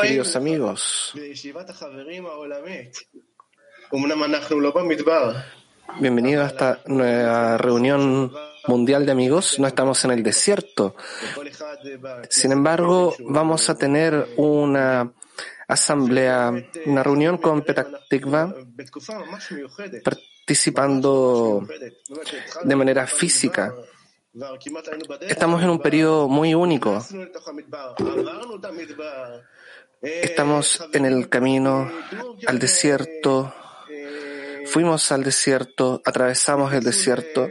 Queridos 0.00 0.36
amigos, 0.36 1.12
bienvenidos 5.98 6.44
a 6.44 6.46
esta 6.46 6.80
nueva 6.86 7.58
reunión 7.58 8.32
mundial 8.68 9.04
de 9.04 9.10
amigos. 9.10 9.58
No 9.58 9.66
estamos 9.66 10.04
en 10.04 10.12
el 10.12 10.22
desierto. 10.22 10.94
Sin 12.30 12.52
embargo, 12.52 13.16
vamos 13.18 13.68
a 13.68 13.76
tener 13.76 14.34
una 14.36 15.12
asamblea, 15.66 16.52
una 16.86 17.02
reunión 17.02 17.38
con 17.38 17.62
Petaktikva, 17.62 18.54
participando 20.04 21.66
de 22.62 22.76
manera 22.76 23.08
física 23.08 23.74
Estamos 25.28 25.62
en 25.62 25.70
un 25.70 25.78
periodo 25.78 26.26
muy 26.26 26.54
único. 26.54 26.98
Estamos 30.00 30.88
en 30.92 31.04
el 31.04 31.28
camino 31.28 31.90
al 32.46 32.58
desierto. 32.58 33.54
Fuimos 34.66 35.12
al 35.12 35.22
desierto, 35.22 36.00
atravesamos 36.04 36.72
el 36.72 36.82
desierto. 36.82 37.46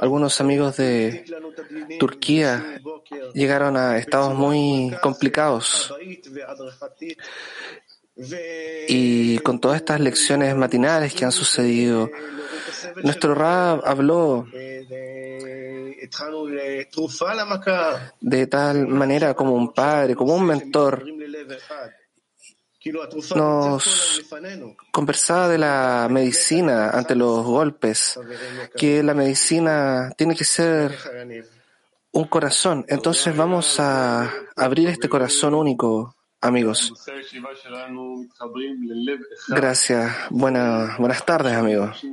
Algunos 0.00 0.40
amigos 0.40 0.76
de 0.76 1.24
Turquía 1.98 2.80
llegaron 3.32 3.76
a 3.76 3.96
estados 3.96 4.34
muy 4.34 4.94
complicados. 5.00 5.94
Y 8.14 9.38
con 9.38 9.58
todas 9.60 9.78
estas 9.78 10.00
lecciones 10.00 10.54
matinales 10.54 11.14
que 11.14 11.24
han 11.24 11.32
sucedido, 11.32 12.10
nuestro 13.02 13.34
Rab 13.34 13.82
habló 13.84 14.46
de 18.20 18.46
tal 18.46 18.86
manera 18.86 19.34
como 19.34 19.52
un 19.52 19.72
padre, 19.72 20.14
como 20.14 20.34
un 20.34 20.44
mentor. 20.44 21.04
Nos 23.36 24.22
conversaba 24.90 25.48
de 25.48 25.58
la 25.58 26.08
medicina 26.10 26.90
ante 26.90 27.14
los 27.14 27.44
golpes, 27.44 28.18
que 28.76 29.02
la 29.02 29.14
medicina 29.14 30.12
tiene 30.16 30.34
que 30.34 30.44
ser 30.44 30.92
un 32.10 32.24
corazón. 32.24 32.84
Entonces 32.88 33.34
vamos 33.34 33.78
a 33.78 34.30
abrir 34.56 34.88
este 34.88 35.08
corazón 35.08 35.54
único 35.54 36.14
amigos. 36.42 36.92
Gracias. 39.48 40.12
buenas 40.30 41.24
tardes, 41.24 41.54
amigos. 41.54 42.04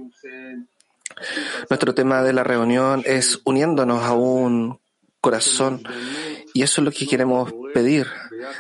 Nuestro 1.70 1.94
tema 1.94 2.24
de 2.24 2.34
la 2.34 2.44
reunión 2.44 3.04
es 3.06 3.42
uniéndonos 3.44 4.04
a 4.04 4.14
un 4.14 4.80
corazón 5.20 5.84
y 6.54 6.64
eso 6.64 6.82
es 6.82 6.86
lo 6.86 6.92
que 6.92 7.08
queremos 7.08 7.54
pedir. 7.74 8.08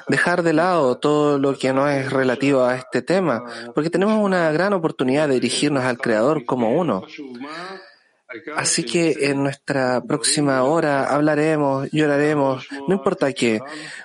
Dejar 0.07 0.43
de 0.43 0.53
lado 0.53 0.97
todo 0.97 1.39
lo 1.39 1.57
que 1.57 1.71
no 1.71 1.87
es 1.87 2.11
relativo 2.11 2.63
a 2.63 2.75
este 2.75 3.01
tema, 3.01 3.43
porque 3.73 3.89
tenemos 3.89 4.21
una 4.21 4.51
gran 4.51 4.73
oportunidad 4.73 5.27
de 5.27 5.35
dirigirnos 5.35 5.83
al 5.83 5.97
Creador 5.97 6.45
como 6.45 6.73
uno. 6.73 7.03
Así 8.55 8.83
que 8.83 9.15
en 9.21 9.41
nuestra 9.43 10.01
próxima 10.01 10.63
hora 10.63 11.05
hablaremos, 11.05 11.89
lloraremos, 11.91 12.67
no 12.87 12.95
importa 12.95 13.33
qué. 13.33 13.59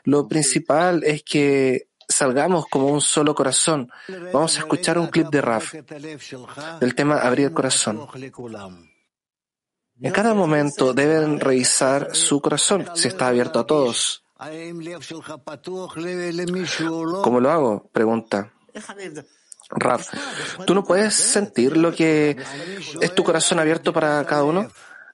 Lo 0.05 0.27
principal 0.27 1.05
es 1.05 1.23
que 1.23 1.89
salgamos 2.09 2.67
como 2.67 2.89
un 2.89 3.01
solo 3.01 3.35
corazón. 3.35 3.91
Vamos 4.33 4.57
a 4.57 4.61
escuchar 4.61 4.99
un 4.99 5.09
clip 5.09 5.29
de 5.29 5.41
Raf 5.41 5.75
del 6.81 6.95
tema 6.95 7.19
Abrir 7.19 7.47
el 7.49 7.53
corazón. 7.53 8.07
En 10.01 10.13
cada 10.13 10.35
momento 10.35 10.93
deben 10.93 11.39
revisar 11.39 12.15
su 12.15 12.41
corazón 12.41 12.89
si 12.95 13.09
está 13.09 13.29
abierto 13.29 13.61
a 13.61 13.67
todos. 13.67 14.25
¿Cómo 17.23 17.41
lo 17.41 17.51
hago? 17.51 17.89
Pregunta. 17.93 18.53
¿Tú 20.67 20.75
no 20.75 20.85
puedes 20.85 21.15
sentir 21.15 21.77
lo 21.77 21.93
que 21.93 22.37
es 23.01 23.15
tu 23.15 23.25
corazón 23.25 23.59
abierto 23.59 23.93
para 23.93 24.25
cada 24.25 24.45
uno? 24.45 24.69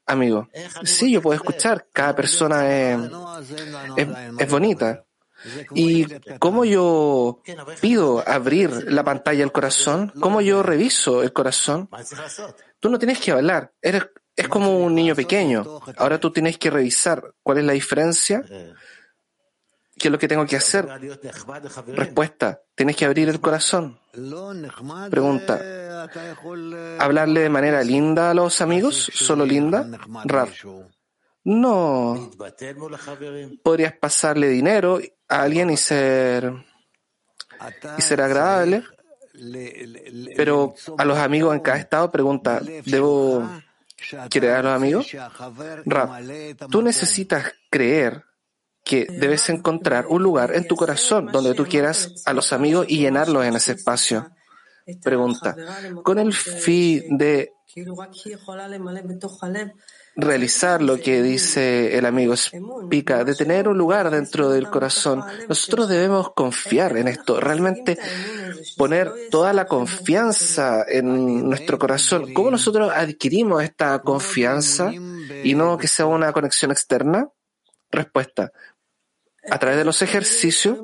Amigo, 0.06 0.48
sí, 0.82 1.12
yo 1.12 1.22
puedo 1.22 1.36
escuchar. 1.36 1.86
Cada 1.92 2.16
persona 2.16 2.68
es, 2.68 4.50
bonita. 4.50 5.04
¿Y 5.74 6.06
cómo 6.38 6.64
yo 6.64 7.42
pido 7.80 8.22
abrir 8.26 8.92
la 8.92 9.04
pantalla 9.04 9.40
del 9.40 9.52
corazón? 9.52 10.12
¿Cómo 10.20 10.40
yo 10.40 10.62
reviso 10.62 11.22
el 11.22 11.32
corazón? 11.32 11.88
Tú 12.80 12.90
no 12.90 12.98
tienes 12.98 13.20
que 13.20 13.30
hablar. 13.30 13.72
Eres, 13.80 14.08
es 14.34 14.48
como 14.48 14.80
un 14.80 14.94
niño 14.94 15.14
pequeño. 15.14 15.80
Ahora 15.96 16.18
tú 16.18 16.32
tienes 16.32 16.58
que 16.58 16.70
revisar 16.70 17.34
cuál 17.42 17.58
es 17.58 17.64
la 17.64 17.72
diferencia 17.72 18.44
¿Qué 20.00 20.08
es 20.08 20.12
lo 20.12 20.18
que 20.18 20.28
tengo 20.28 20.46
que 20.46 20.56
hacer? 20.56 20.88
Respuesta, 21.88 22.62
tienes 22.74 22.96
que 22.96 23.04
abrir 23.04 23.28
el 23.28 23.38
corazón. 23.38 24.00
Pregunta, 25.10 25.60
¿hablarle 26.98 27.40
de 27.40 27.50
manera 27.50 27.84
linda 27.84 28.30
a 28.30 28.34
los 28.34 28.62
amigos? 28.62 29.10
¿Solo 29.12 29.44
linda? 29.44 29.86
Rab. 30.24 30.48
No. 31.44 32.30
Podrías 33.62 33.92
pasarle 33.92 34.48
dinero 34.48 35.00
a 35.28 35.42
alguien 35.42 35.68
y 35.68 35.76
ser, 35.76 36.50
y 37.98 38.00
ser 38.00 38.22
agradable. 38.22 38.82
Pero 40.34 40.74
a 40.96 41.04
los 41.04 41.18
amigos 41.18 41.54
en 41.54 41.60
cada 41.60 41.76
estado 41.76 42.10
pregunta, 42.10 42.62
¿debo 42.86 43.46
querer 44.30 44.52
a 44.52 44.62
los 44.62 44.72
amigos? 44.72 45.14
Rab, 45.84 46.08
tú 46.70 46.80
necesitas 46.80 47.52
creer 47.68 48.29
que 48.84 49.06
debes 49.06 49.48
encontrar 49.50 50.06
un 50.08 50.22
lugar 50.22 50.54
en 50.54 50.66
tu 50.66 50.76
corazón 50.76 51.26
donde 51.26 51.54
tú 51.54 51.66
quieras 51.66 52.22
a 52.26 52.32
los 52.32 52.52
amigos 52.52 52.86
y 52.88 52.98
llenarlos 52.98 53.44
en 53.44 53.54
ese 53.56 53.72
espacio. 53.72 54.30
Pregunta, 55.02 55.56
con 56.02 56.18
el 56.18 56.32
fin 56.32 57.16
de 57.16 57.52
realizar 60.16 60.82
lo 60.82 60.98
que 60.98 61.22
dice 61.22 61.96
el 61.96 62.06
amigo 62.06 62.34
Spica, 62.36 63.24
de 63.24 63.34
tener 63.34 63.68
un 63.68 63.78
lugar 63.78 64.10
dentro 64.10 64.50
del 64.50 64.68
corazón, 64.68 65.22
nosotros 65.48 65.88
debemos 65.88 66.32
confiar 66.34 66.96
en 66.96 67.08
esto, 67.08 67.38
realmente 67.38 67.98
poner 68.76 69.12
toda 69.30 69.52
la 69.52 69.66
confianza 69.66 70.84
en 70.88 71.48
nuestro 71.48 71.78
corazón. 71.78 72.32
¿Cómo 72.34 72.50
nosotros 72.50 72.92
adquirimos 72.94 73.62
esta 73.62 74.00
confianza 74.00 74.90
y 75.44 75.54
no 75.54 75.78
que 75.78 75.86
sea 75.86 76.06
una 76.06 76.32
conexión 76.32 76.72
externa? 76.72 77.28
Respuesta, 77.90 78.52
a 79.48 79.58
través 79.58 79.78
de 79.78 79.84
los 79.84 80.02
ejercicios 80.02 80.78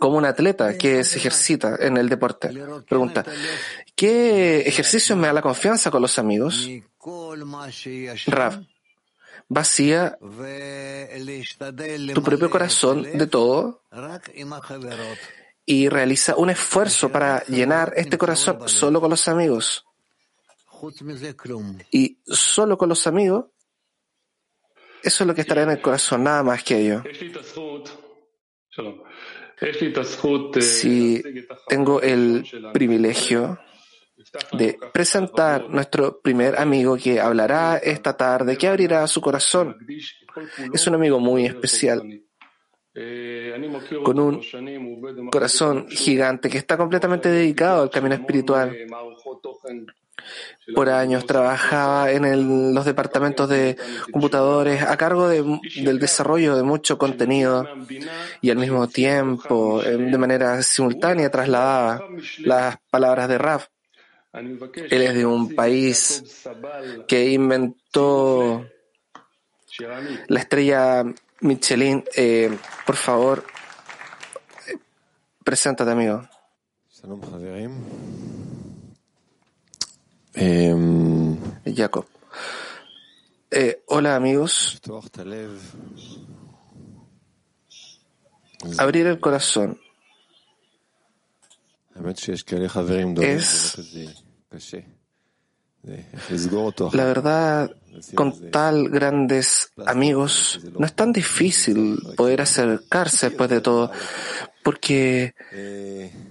como 0.00 0.16
un 0.16 0.24
atleta 0.24 0.76
que 0.78 1.04
se 1.04 1.18
ejercita 1.18 1.76
en 1.78 1.96
el 1.96 2.08
deporte. 2.08 2.50
Pregunta, 2.88 3.24
¿qué 3.94 4.60
ejercicio 4.60 5.16
me 5.16 5.26
da 5.26 5.32
la 5.32 5.42
confianza 5.42 5.90
con 5.90 6.02
los 6.02 6.18
amigos? 6.18 6.68
Rav, 8.26 8.64
vacía 9.48 10.18
tu 12.14 12.22
propio 12.22 12.50
corazón 12.50 13.02
de 13.02 13.26
todo 13.26 13.82
y 15.66 15.88
realiza 15.88 16.36
un 16.36 16.50
esfuerzo 16.50 17.10
para 17.10 17.44
llenar 17.44 17.92
este 17.96 18.18
corazón 18.18 18.68
solo 18.68 19.00
con 19.00 19.10
los 19.10 19.28
amigos. 19.28 19.84
Y 21.90 22.18
solo 22.26 22.76
con 22.76 22.88
los 22.88 23.06
amigos 23.06 23.46
eso 25.04 25.24
es 25.24 25.28
lo 25.28 25.34
que 25.34 25.42
estará 25.42 25.62
en 25.62 25.70
el 25.70 25.80
corazón, 25.80 26.24
nada 26.24 26.42
más 26.42 26.64
que 26.64 26.78
ello. 26.78 27.02
Si 30.60 31.22
tengo 31.68 32.00
el 32.00 32.44
privilegio 32.72 33.58
de 34.52 34.78
presentar 34.92 35.68
nuestro 35.68 36.20
primer 36.20 36.58
amigo 36.58 36.96
que 36.96 37.20
hablará 37.20 37.76
esta 37.78 38.16
tarde, 38.16 38.56
que 38.56 38.66
abrirá 38.66 39.06
su 39.06 39.20
corazón. 39.20 39.76
Es 40.72 40.86
un 40.86 40.94
amigo 40.94 41.20
muy 41.20 41.46
especial. 41.46 42.02
con 44.04 44.18
un 44.18 44.40
corazón 45.30 45.88
gigante 45.88 46.48
que 46.48 46.58
está 46.58 46.76
completamente 46.76 47.28
dedicado 47.28 47.82
al 47.82 47.90
camino 47.90 48.14
espiritual. 48.14 48.76
Por 50.74 50.88
años 50.88 51.26
trabajaba 51.26 52.10
en 52.10 52.74
los 52.74 52.84
departamentos 52.84 53.48
de 53.48 53.76
computadores 54.10 54.82
a 54.82 54.96
cargo 54.96 55.28
del 55.28 55.98
desarrollo 55.98 56.56
de 56.56 56.62
mucho 56.62 56.96
contenido 56.96 57.68
y 58.40 58.50
al 58.50 58.56
mismo 58.56 58.88
tiempo, 58.88 59.82
de 59.82 60.18
manera 60.18 60.62
simultánea, 60.62 61.30
trasladaba 61.30 62.02
las 62.38 62.76
palabras 62.90 63.28
de 63.28 63.38
Raf. 63.38 63.66
Él 64.32 65.02
es 65.02 65.14
de 65.14 65.26
un 65.26 65.54
país 65.54 66.24
que 67.06 67.30
inventó 67.30 68.66
la 70.28 70.40
estrella 70.40 71.04
Michelin. 71.40 72.04
Eh, 72.16 72.56
por 72.86 72.96
favor, 72.96 73.44
preséntate, 75.44 75.90
amigo. 75.90 76.28
Em, 80.34 81.36
Jacob. 81.64 82.06
Eh, 83.50 83.82
hola 83.86 84.16
amigos. 84.16 84.80
Abrir 88.78 89.06
el 89.06 89.20
corazón 89.20 89.78
es 93.22 93.78
la 96.92 97.04
verdad, 97.04 97.70
con 98.14 98.50
tal 98.50 98.88
grandes 98.88 99.70
amigos, 99.86 100.60
no 100.78 100.86
es 100.86 100.94
tan 100.94 101.12
difícil 101.12 101.98
poder 102.16 102.40
acercarse 102.40 103.28
después 103.28 103.50
de 103.50 103.60
todo, 103.60 103.90
porque 104.62 105.34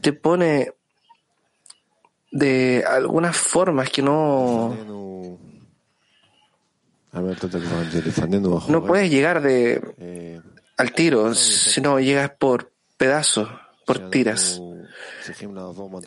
te 0.01 0.13
pone 0.13 0.73
de 2.33 2.83
algunas 2.85 3.37
formas 3.37 3.89
que 3.89 4.01
no 4.01 4.75
no 8.67 8.83
puedes 8.85 9.11
llegar 9.11 9.41
de 9.41 10.41
al 10.77 10.91
tiro, 10.93 11.35
sino 11.35 11.99
llegas 11.99 12.31
por 12.31 12.71
pedazos, 12.97 13.47
por 13.85 14.09
tiras. 14.09 14.59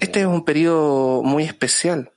Este 0.01 0.21
es 0.21 0.27
un 0.27 0.45
periodo 0.45 1.23
muy 1.23 1.45
especial. 1.45 2.11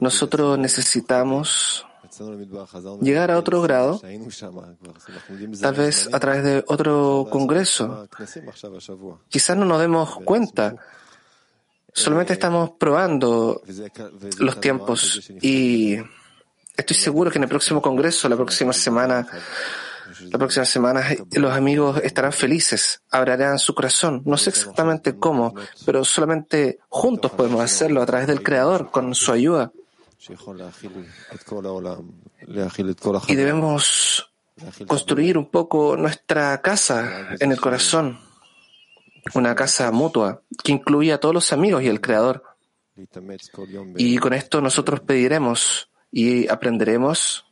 Nosotros 0.00 0.58
necesitamos 0.58 1.86
llegar 3.02 3.30
a 3.30 3.38
otro 3.38 3.60
grado, 3.60 4.00
tal 5.60 5.74
vez 5.74 6.08
a 6.10 6.18
través 6.18 6.42
de 6.44 6.64
otro 6.66 7.28
congreso. 7.30 8.08
Quizás 9.28 9.56
no 9.56 9.66
nos 9.66 9.80
demos 9.80 10.16
cuenta. 10.24 10.74
Solamente 11.98 12.32
estamos 12.32 12.70
probando 12.78 13.60
los 14.38 14.60
tiempos 14.60 15.30
y 15.42 15.96
estoy 16.76 16.96
seguro 16.96 17.30
que 17.30 17.38
en 17.38 17.44
el 17.44 17.48
próximo 17.48 17.82
congreso, 17.82 18.28
la 18.28 18.36
próxima 18.36 18.72
semana, 18.72 19.26
la 20.30 20.38
próxima 20.38 20.64
semana 20.64 21.02
los 21.32 21.52
amigos 21.52 22.00
estarán 22.04 22.32
felices, 22.32 23.02
abrirán 23.10 23.58
su 23.58 23.74
corazón. 23.74 24.22
No 24.24 24.36
sé 24.36 24.50
exactamente 24.50 25.18
cómo, 25.18 25.54
pero 25.84 26.04
solamente 26.04 26.78
juntos 26.88 27.32
podemos 27.32 27.60
hacerlo 27.62 28.00
a 28.00 28.06
través 28.06 28.28
del 28.28 28.44
Creador, 28.44 28.92
con 28.92 29.12
su 29.16 29.32
ayuda. 29.32 29.72
Y 33.26 33.34
debemos 33.34 34.32
construir 34.86 35.36
un 35.36 35.50
poco 35.50 35.96
nuestra 35.96 36.60
casa 36.62 37.30
en 37.40 37.50
el 37.50 37.60
corazón, 37.60 38.20
una 39.34 39.54
casa 39.54 39.90
mutua 39.90 40.42
que 40.62 40.72
incluya 40.72 41.16
a 41.16 41.18
todos 41.18 41.34
los 41.34 41.52
amigos 41.52 41.82
y 41.82 41.88
el 41.88 42.00
Creador. 42.00 42.42
Y 43.96 44.18
con 44.18 44.32
esto 44.32 44.60
nosotros 44.60 45.00
pediremos 45.00 45.90
y 46.10 46.48
aprenderemos 46.48 47.44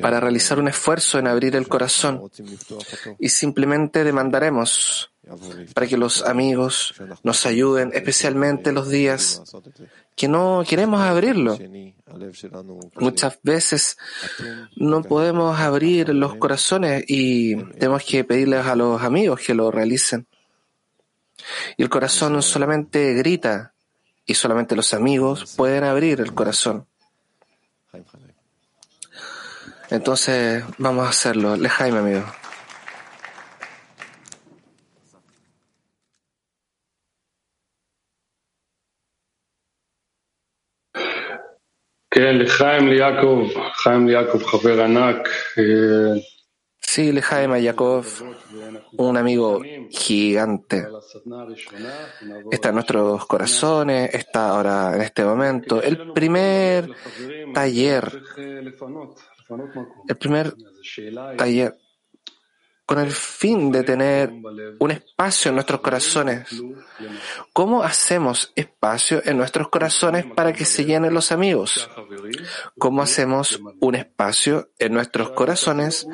para 0.00 0.20
realizar 0.20 0.58
un 0.58 0.68
esfuerzo 0.68 1.18
en 1.18 1.26
abrir 1.26 1.56
el 1.56 1.66
corazón 1.66 2.30
y 3.18 3.28
simplemente 3.30 4.04
demandaremos 4.04 5.12
para 5.72 5.86
que 5.86 5.96
los 5.96 6.22
amigos 6.22 6.94
nos 7.22 7.46
ayuden, 7.46 7.90
especialmente 7.94 8.72
los 8.72 8.90
días 8.90 9.42
que 10.14 10.28
no 10.28 10.62
queremos 10.68 11.00
abrirlo. 11.00 11.58
Muchas 12.96 13.38
veces 13.42 13.96
no 14.76 15.02
podemos 15.02 15.58
abrir 15.58 16.10
los 16.10 16.36
corazones 16.36 17.04
y 17.08 17.56
tenemos 17.56 18.04
que 18.04 18.24
pedirles 18.24 18.66
a 18.66 18.76
los 18.76 19.02
amigos 19.02 19.40
que 19.40 19.54
lo 19.54 19.70
realicen. 19.70 20.26
Y 21.76 21.82
el 21.82 21.88
corazón 21.88 22.40
solamente 22.42 23.14
grita 23.14 23.74
y 24.24 24.34
solamente 24.34 24.76
los 24.76 24.94
amigos 24.94 25.54
pueden 25.56 25.84
abrir 25.84 26.20
el 26.20 26.34
corazón. 26.34 26.86
Entonces, 29.90 30.64
vamos 30.78 31.06
a 31.06 31.10
hacerlo. 31.10 31.56
Le 31.56 31.68
Jaime, 31.68 31.98
amigo. 31.98 32.24
Sí, 46.78 47.10
Lejaim 47.10 47.56
Yaakov, 47.56 48.06
un 48.98 49.16
amigo 49.16 49.62
gigante. 49.90 50.86
Está 52.50 52.68
en 52.68 52.74
nuestros 52.74 53.24
corazones, 53.26 54.14
está 54.14 54.50
ahora 54.50 54.94
en 54.94 55.00
este 55.00 55.24
momento. 55.24 55.82
El 55.82 56.12
primer 56.12 56.90
taller 57.54 58.12
el 60.08 60.16
primer 60.16 60.54
taller 61.36 61.74
con 62.84 62.98
el 62.98 63.12
fin 63.12 63.70
de 63.70 63.84
tener 63.84 64.32
un 64.78 64.90
espacio 64.90 65.48
en 65.48 65.54
nuestros 65.54 65.80
corazones. 65.80 66.48
¿Cómo 67.52 67.82
hacemos 67.82 68.52
espacio 68.54 69.22
en 69.24 69.36
nuestros 69.36 69.68
corazones 69.68 70.26
para 70.34 70.52
que 70.52 70.64
se 70.64 70.84
llenen 70.84 71.14
los 71.14 71.32
amigos? 71.32 71.88
¿Cómo 72.78 73.02
hacemos 73.02 73.60
un 73.80 73.94
espacio 73.94 74.70
en 74.78 74.94
nuestros 74.94 75.30
corazones 75.30 76.06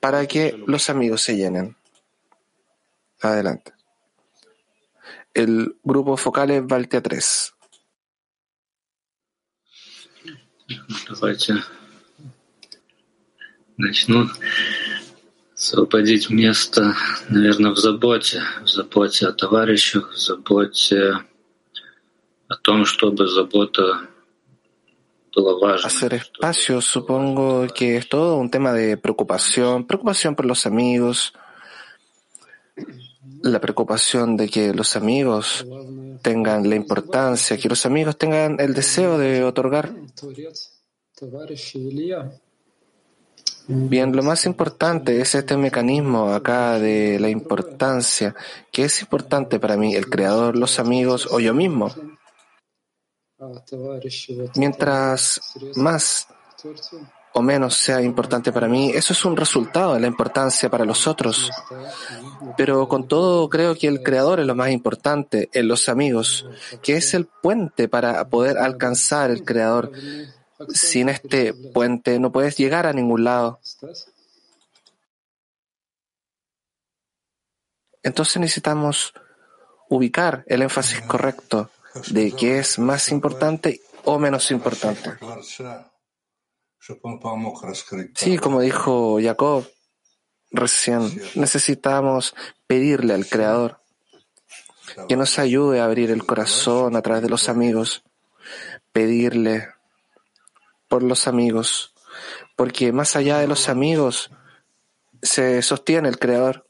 para 0.00 0.26
que 0.26 0.62
los 0.66 0.90
amigos 0.90 1.22
se 1.22 1.36
llenen? 1.36 1.76
Adelante. 3.20 3.72
El 5.34 5.76
grupo 5.82 6.16
focal 6.16 6.50
es 6.50 6.66
Valtia 6.66 7.02
3 7.02 7.54
начну 15.57 15.57
освободить 15.57 16.29
место, 16.29 16.95
наверное, 17.29 17.71
в 17.71 17.77
заботе, 17.77 18.41
в 18.63 18.67
заботе 18.67 19.27
о 19.27 19.33
товарищах, 19.33 20.11
в 20.13 20.17
заботе 20.17 21.13
о 22.47 22.55
том, 22.57 22.85
чтобы 22.85 23.27
забота 23.27 24.09
Hacer 25.83 26.13
espacio, 26.13 26.79
supongo 26.79 27.65
que 27.73 27.97
es 27.97 28.07
todo 28.07 28.37
un 28.37 28.51
tema 28.51 28.71
de 28.71 28.97
preocupación, 28.97 29.87
preocupación 29.87 30.35
por 30.35 30.45
los 30.45 30.67
amigos, 30.67 31.33
la 33.41 33.59
preocupación 33.59 34.37
de 34.37 34.47
que 34.47 34.75
los 34.75 34.95
amigos 34.95 35.65
tengan 36.21 36.69
la 36.69 36.75
importancia, 36.75 37.57
que 37.57 37.67
los 37.67 37.83
amigos 37.87 38.15
tengan 38.15 38.59
el 38.59 38.75
deseo 38.75 39.17
de 39.17 39.43
otorgar. 39.43 39.95
Bien, 43.70 44.16
lo 44.16 44.22
más 44.22 44.46
importante 44.46 45.20
es 45.20 45.34
este 45.34 45.54
mecanismo 45.58 46.32
acá 46.32 46.78
de 46.78 47.20
la 47.20 47.28
importancia. 47.28 48.34
¿Qué 48.72 48.84
es 48.84 49.02
importante 49.02 49.60
para 49.60 49.76
mí? 49.76 49.94
¿El 49.94 50.08
creador, 50.08 50.56
los 50.56 50.78
amigos 50.78 51.28
o 51.30 51.38
yo 51.38 51.52
mismo? 51.52 51.92
Mientras 54.56 55.38
más 55.76 56.28
o 57.34 57.42
menos 57.42 57.74
sea 57.74 58.00
importante 58.00 58.52
para 58.52 58.68
mí, 58.68 58.90
eso 58.94 59.12
es 59.12 59.22
un 59.26 59.36
resultado 59.36 59.92
de 59.92 60.00
la 60.00 60.06
importancia 60.06 60.70
para 60.70 60.86
los 60.86 61.06
otros. 61.06 61.50
Pero 62.56 62.88
con 62.88 63.06
todo 63.06 63.50
creo 63.50 63.74
que 63.74 63.86
el 63.86 64.02
creador 64.02 64.40
es 64.40 64.46
lo 64.46 64.54
más 64.54 64.70
importante 64.70 65.50
en 65.52 65.68
los 65.68 65.90
amigos, 65.90 66.46
que 66.82 66.96
es 66.96 67.12
el 67.12 67.26
puente 67.26 67.86
para 67.86 68.26
poder 68.30 68.56
alcanzar 68.56 69.30
el 69.30 69.44
creador 69.44 69.92
sin 70.72 71.08
este 71.08 71.54
puente 71.54 72.18
no 72.18 72.32
puedes 72.32 72.56
llegar 72.56 72.86
a 72.86 72.92
ningún 72.92 73.24
lado. 73.24 73.60
Entonces 78.02 78.38
necesitamos 78.38 79.14
ubicar 79.88 80.44
el 80.46 80.62
énfasis 80.62 81.00
correcto 81.02 81.70
de 82.10 82.32
qué 82.32 82.58
es 82.58 82.78
más 82.78 83.10
importante 83.10 83.80
o 84.04 84.18
menos 84.18 84.50
importante. 84.50 85.10
Sí, 88.14 88.38
como 88.38 88.60
dijo 88.60 89.18
Jacob 89.20 89.66
recién, 90.50 91.10
necesitamos 91.34 92.34
pedirle 92.66 93.14
al 93.14 93.26
Creador 93.26 93.80
que 95.08 95.16
nos 95.16 95.38
ayude 95.38 95.80
a 95.80 95.84
abrir 95.84 96.10
el 96.10 96.24
corazón 96.24 96.96
a 96.96 97.02
través 97.02 97.22
de 97.22 97.28
los 97.28 97.48
amigos, 97.48 98.02
pedirle 98.92 99.68
por 100.87 101.03
los 101.03 101.27
amigos, 101.27 101.93
porque 102.55 102.91
más 102.91 103.15
allá 103.15 103.39
de 103.39 103.47
los 103.47 103.69
amigos 103.69 104.31
se 105.21 105.61
sostiene 105.61 106.09
el 106.09 106.19
Creador. 106.19 106.65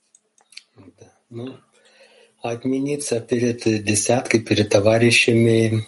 отмениться 2.43 3.21
перед 3.21 3.63
десяткой, 3.83 4.41
перед 4.41 4.69
товарищами 4.69 5.87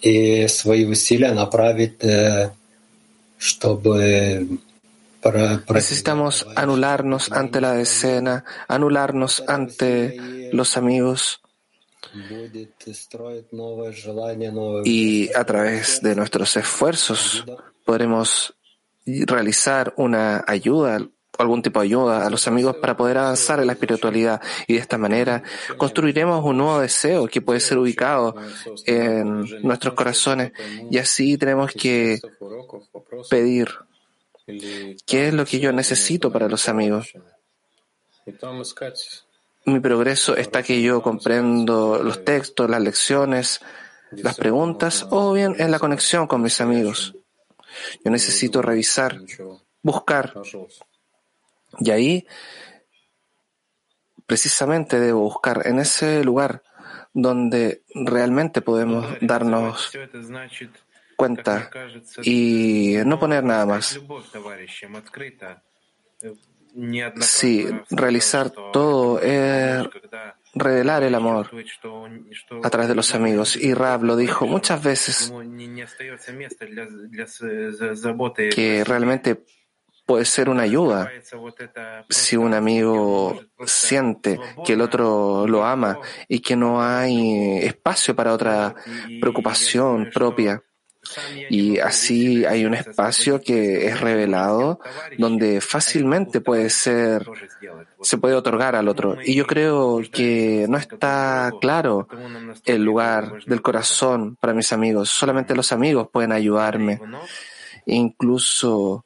и 0.00 0.46
свои 0.46 0.84
усилия 0.84 1.32
направить, 1.32 2.00
чтобы 3.38 4.60
Necesitamos 5.68 6.46
anularnos 6.54 7.32
ante 7.32 7.60
la 7.60 7.72
decena, 7.72 8.44
anularnos 8.68 9.42
ante 9.48 10.50
los 10.52 10.76
amigos 10.76 11.39
y 14.85 15.33
a 15.33 15.43
través 15.43 16.01
de 16.01 16.15
nuestros 16.15 16.57
esfuerzos 16.57 17.45
podremos 17.85 18.55
realizar 19.05 19.93
una 19.97 20.43
ayuda 20.47 20.99
algún 21.37 21.61
tipo 21.61 21.79
de 21.79 21.85
ayuda 21.85 22.25
a 22.25 22.29
los 22.29 22.47
amigos 22.47 22.75
para 22.77 22.95
poder 22.95 23.17
avanzar 23.17 23.59
en 23.59 23.67
la 23.67 23.73
espiritualidad. 23.73 24.41
Y 24.67 24.73
de 24.73 24.79
esta 24.79 24.97
manera 24.97 25.43
construiremos 25.77 26.43
un 26.45 26.57
nuevo 26.57 26.79
deseo 26.79 27.27
que 27.27 27.41
puede 27.41 27.59
ser 27.59 27.77
ubicado 27.77 28.35
en 28.85 29.41
nuestros 29.61 29.93
corazones. 29.93 30.51
Y 30.89 30.97
así 30.97 31.37
tenemos 31.37 31.71
que 31.71 32.19
pedir 33.29 33.69
qué 35.05 35.27
es 35.27 35.33
lo 35.33 35.45
que 35.45 35.59
yo 35.59 35.71
necesito 35.71 36.31
para 36.31 36.47
los 36.47 36.67
amigos. 36.69 37.13
Mi 39.65 39.79
progreso 39.79 40.35
está 40.35 40.63
que 40.63 40.81
yo 40.81 41.01
comprendo 41.01 42.01
los 42.03 42.25
textos, 42.25 42.69
las 42.69 42.81
lecciones, 42.81 43.61
las 44.11 44.35
preguntas 44.35 45.05
o 45.09 45.33
bien 45.33 45.55
en 45.59 45.71
la 45.71 45.79
conexión 45.79 46.27
con 46.27 46.41
mis 46.41 46.59
amigos. 46.61 47.15
Yo 48.03 48.11
necesito 48.11 48.61
revisar, 48.61 49.19
buscar 49.81 50.33
y 51.79 51.91
ahí 51.91 52.27
precisamente 54.25 54.99
debo 54.99 55.21
buscar 55.21 55.65
en 55.65 55.79
ese 55.79 56.23
lugar 56.23 56.63
donde 57.13 57.83
realmente 57.93 58.61
podemos 58.61 59.05
darnos 59.21 59.91
cuenta 61.15 61.69
y 62.23 62.95
no 63.05 63.19
poner 63.19 63.43
nada 63.43 63.65
más. 63.65 63.99
Sí, 67.19 67.67
realizar 67.89 68.49
todo 68.49 69.19
es 69.19 69.87
revelar 70.53 71.03
el 71.03 71.15
amor 71.15 71.49
a 72.63 72.69
través 72.69 72.89
de 72.89 72.95
los 72.95 73.13
amigos. 73.13 73.55
Y 73.55 73.73
Rab 73.73 74.03
lo 74.03 74.15
dijo 74.15 74.45
muchas 74.47 74.83
veces 74.83 75.33
que 78.53 78.83
realmente 78.85 79.43
puede 80.05 80.25
ser 80.25 80.49
una 80.49 80.63
ayuda. 80.63 81.11
Si 82.09 82.35
un 82.35 82.53
amigo 82.53 83.41
siente 83.65 84.39
que 84.65 84.73
el 84.73 84.81
otro 84.81 85.47
lo 85.47 85.63
ama 85.65 85.99
y 86.27 86.39
que 86.39 86.55
no 86.55 86.83
hay 86.83 87.59
espacio 87.59 88.15
para 88.15 88.33
otra 88.33 88.75
preocupación 89.19 90.09
propia. 90.13 90.61
Y 91.49 91.79
así 91.79 92.45
hay 92.45 92.65
un 92.65 92.73
espacio 92.73 93.41
que 93.41 93.87
es 93.87 93.99
revelado 93.99 94.79
donde 95.17 95.59
fácilmente 95.59 96.41
puede 96.41 96.69
ser, 96.69 97.27
se 98.01 98.17
puede 98.17 98.35
otorgar 98.35 98.75
al 98.75 98.87
otro. 98.87 99.17
Y 99.23 99.35
yo 99.35 99.45
creo 99.45 100.01
que 100.11 100.65
no 100.69 100.77
está 100.77 101.51
claro 101.59 102.07
el 102.65 102.83
lugar 102.83 103.43
del 103.45 103.61
corazón 103.61 104.37
para 104.39 104.53
mis 104.53 104.71
amigos. 104.71 105.09
Solamente 105.09 105.55
los 105.55 105.71
amigos 105.71 106.07
pueden 106.11 106.31
ayudarme. 106.31 106.99
Incluso 107.85 109.05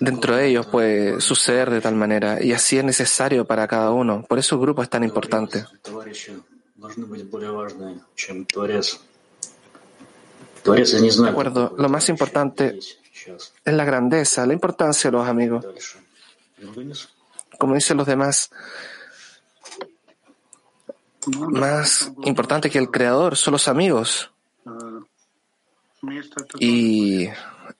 Dentro 0.00 0.36
de 0.36 0.48
ellos 0.48 0.66
puede 0.66 1.20
suceder 1.20 1.70
de 1.70 1.80
tal 1.80 1.94
manera 1.94 2.42
y 2.42 2.52
así 2.52 2.76
es 2.76 2.84
necesario 2.84 3.46
para 3.46 3.66
cada 3.66 3.92
uno. 3.92 4.24
Por 4.28 4.38
eso 4.38 4.56
el 4.56 4.60
grupo 4.60 4.82
es 4.82 4.90
tan 4.90 5.04
importante. 5.04 5.64
De 10.64 11.28
acuerdo, 11.28 11.74
lo 11.76 11.88
más 11.88 12.08
importante 12.08 12.78
es 12.78 13.74
la 13.74 13.84
grandeza, 13.84 14.46
la 14.46 14.52
importancia 14.52 15.10
de 15.10 15.16
los 15.16 15.28
amigos. 15.28 15.66
Como 17.58 17.74
dicen 17.74 17.96
los 17.96 18.06
demás, 18.06 18.50
más 21.26 22.12
importante 22.24 22.70
que 22.70 22.78
el 22.78 22.90
creador 22.90 23.36
son 23.36 23.52
los 23.52 23.68
amigos. 23.68 24.30
Y 26.58 27.28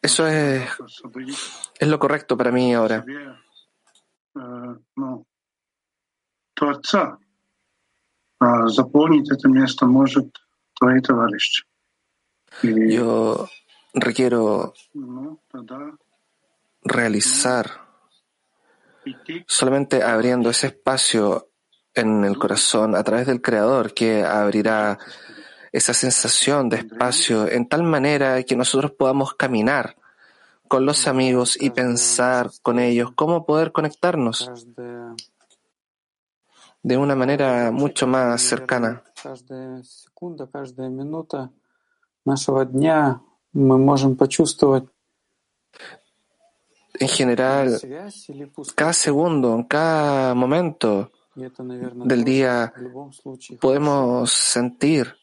eso 0.02 0.26
es, 0.26 0.68
es 1.78 1.88
lo 1.88 1.98
correcto 1.98 2.36
para 2.36 2.52
mí 2.52 2.74
ahora. 2.74 3.04
Yo 12.62 13.48
requiero 13.94 14.74
realizar 16.82 17.70
solamente 19.46 20.02
abriendo 20.02 20.50
ese 20.50 20.68
espacio 20.68 21.48
en 21.94 22.24
el 22.24 22.38
corazón 22.38 22.94
a 22.94 23.02
través 23.02 23.26
del 23.26 23.42
Creador 23.42 23.94
que 23.94 24.22
abrirá 24.22 24.98
esa 25.72 25.94
sensación 25.94 26.68
de 26.68 26.78
espacio 26.78 27.48
en 27.48 27.68
tal 27.68 27.82
manera 27.82 28.42
que 28.42 28.56
nosotros 28.56 28.92
podamos 28.92 29.34
caminar 29.34 29.96
con 30.68 30.86
los 30.86 31.06
amigos 31.06 31.60
y 31.60 31.70
pensar 31.70 32.50
con 32.62 32.78
ellos 32.78 33.10
cómo 33.14 33.44
poder 33.44 33.72
conectarnos 33.72 34.50
de 36.82 36.96
una 36.96 37.14
manera 37.14 37.70
mucho 37.70 38.06
más 38.06 38.40
cercana. 38.42 39.02
En 46.98 47.08
general, 47.08 47.80
cada 48.74 48.92
segundo, 48.92 49.64
cada 49.68 50.34
momento 50.34 51.10
del 51.34 52.24
día 52.24 52.72
podemos 53.60 54.30
sentir 54.32 55.14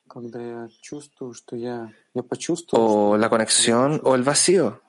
o 2.71 3.17
la 3.17 3.29
conexión 3.29 4.01
o 4.03 4.15
el 4.15 4.23
vacío. 4.23 4.81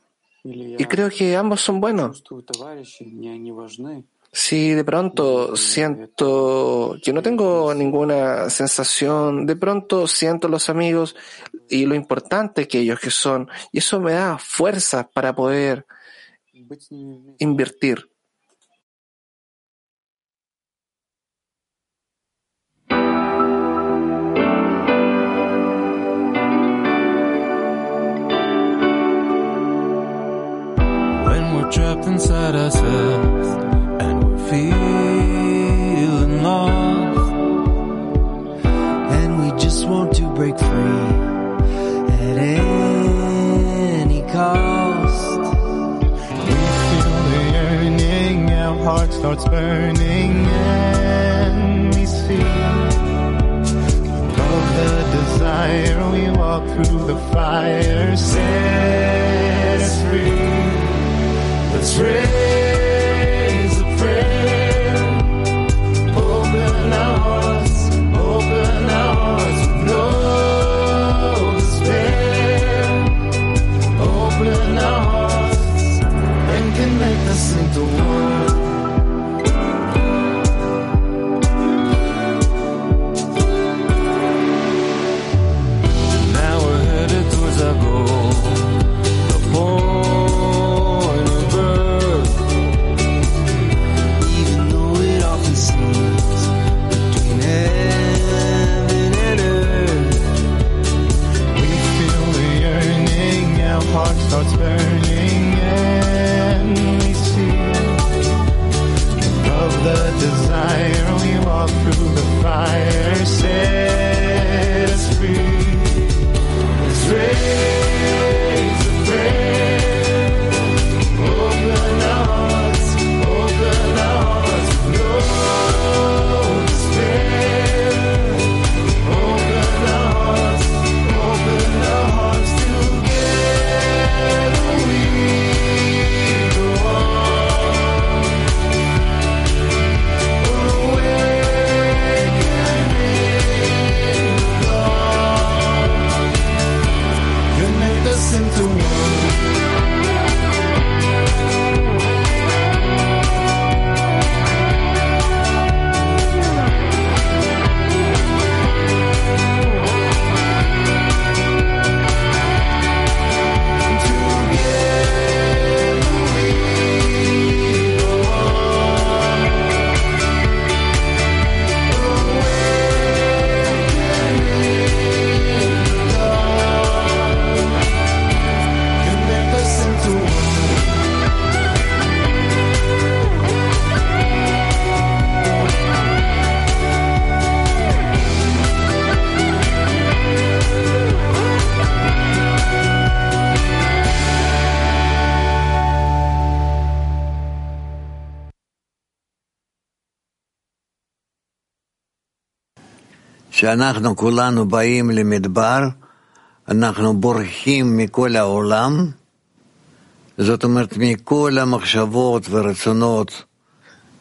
Y 0.44 0.84
creo 0.86 1.10
que 1.10 1.36
ambos 1.36 1.60
son 1.60 1.80
buenos. 1.80 2.24
Si 4.40 4.70
de 4.70 4.84
pronto 4.84 5.56
siento 5.56 6.96
que 7.02 7.12
no 7.12 7.22
tengo 7.22 7.74
ninguna 7.74 8.48
sensación, 8.50 9.46
de 9.46 9.56
pronto 9.56 10.06
siento 10.06 10.46
los 10.46 10.70
amigos 10.70 11.16
y 11.68 11.86
lo 11.86 11.96
importante 11.96 12.68
que 12.68 12.78
ellos 12.78 13.00
que 13.00 13.10
son, 13.10 13.50
y 13.72 13.78
eso 13.78 13.98
me 14.00 14.12
da 14.12 14.38
fuerza 14.38 15.10
para 15.12 15.34
poder 15.34 15.86
invertir. 17.40 18.08
Feeling 34.50 36.42
lost. 36.42 37.32
And 39.18 39.30
we 39.42 39.50
just 39.60 39.86
want 39.86 40.14
to 40.16 40.22
break 40.34 40.58
free 40.58 41.04
at 42.16 42.38
any 42.38 44.22
cost. 44.32 45.40
We 46.46 46.54
feel 46.88 47.12
the 47.28 47.42
yearning, 47.52 48.50
our 48.52 48.76
heart 48.84 49.12
starts 49.12 49.44
burning, 49.44 50.46
and 50.46 51.94
we 51.94 52.06
see 52.06 52.40
above 54.32 54.66
the 54.78 54.92
desire. 55.18 55.98
We 56.12 56.24
walk 56.30 56.64
through 56.74 57.04
the 57.06 57.18
fire, 57.32 58.16
set 58.16 59.80
us 59.80 59.96
free. 60.08 60.46
Let's 61.74 61.92
raise 61.98 62.47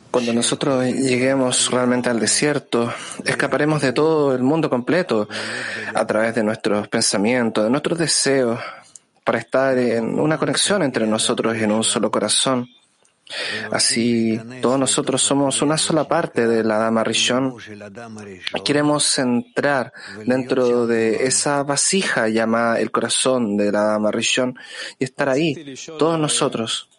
Cuando 0.10 0.33
nosotros 0.33 0.86
lleguemos 0.86 1.69
realmente 1.69 2.10
al 2.10 2.19
desierto, 2.19 2.91
escaparemos 3.23 3.81
de 3.81 3.93
todo 3.93 4.33
el 4.33 4.41
mundo 4.41 4.69
completo 4.69 5.27
a 5.93 6.07
través 6.07 6.33
de 6.33 6.43
nuestros 6.43 6.88
pensamientos, 6.88 7.63
de 7.63 7.69
nuestros 7.69 7.99
deseos, 7.99 8.60
para 9.23 9.39
estar 9.39 9.77
en 9.77 10.19
una 10.19 10.38
conexión 10.38 10.81
entre 10.81 11.05
nosotros 11.05 11.55
en 11.57 11.71
un 11.71 11.83
solo 11.83 12.10
corazón. 12.10 12.67
Así, 13.71 14.39
todos 14.61 14.79
nosotros 14.79 15.21
somos 15.21 15.61
una 15.61 15.77
sola 15.77 16.05
parte 16.05 16.47
de 16.47 16.63
la 16.63 16.77
Dama 16.77 17.03
Rishon. 17.03 17.55
Queremos 18.63 19.19
entrar 19.19 19.91
dentro 20.25 20.87
de 20.87 21.25
esa 21.25 21.63
vasija 21.63 22.29
llamada 22.29 22.79
el 22.79 22.91
corazón 22.91 23.57
de 23.57 23.71
la 23.71 23.83
Dama 23.83 24.11
Rishon 24.11 24.57
y 24.99 25.03
estar 25.03 25.29
ahí, 25.29 25.75
todos 25.97 26.19
nosotros. 26.19 26.89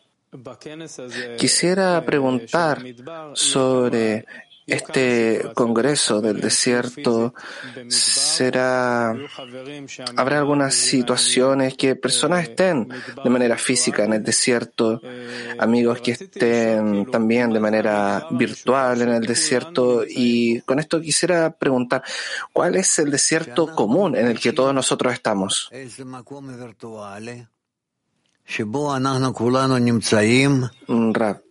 Quisiera 1.39 2.05
preguntar 2.05 2.83
sobre 3.33 4.27
este 4.69 5.43
congreso 5.55 6.21
del 6.21 6.41
desierto 6.41 7.35
será, 7.89 9.15
habrá 10.17 10.39
algunas 10.39 10.75
situaciones 10.75 11.75
que 11.75 11.97
personas 11.97 12.49
estén 12.49 12.89
de 13.25 13.31
manera 13.31 13.57
física 13.57 14.05
en 14.05 14.13
el 14.13 14.23
desierto, 14.23 15.01
amigos 15.59 16.01
que 16.01 16.13
estén 16.13 17.11
también 17.11 17.51
de 17.53 17.61
manera 17.61 18.27
virtual 18.31 19.03
en 19.03 19.09
el 19.11 19.27
desierto 19.27 20.05
y 20.07 20.61
con 20.63 20.79
esto 20.79 21.01
quisiera 21.01 21.51
preguntar, 21.51 22.03
¿cuál 22.53 22.77
es 22.77 22.99
el 22.99 23.11
desierto 23.11 23.75
común 23.75 24.17
en 24.17 24.27
el 24.27 24.39
que 24.39 24.53
todos 24.53 24.75
nosotros 24.75 25.13
estamos? 25.15 25.71
Rab, 31.15 31.43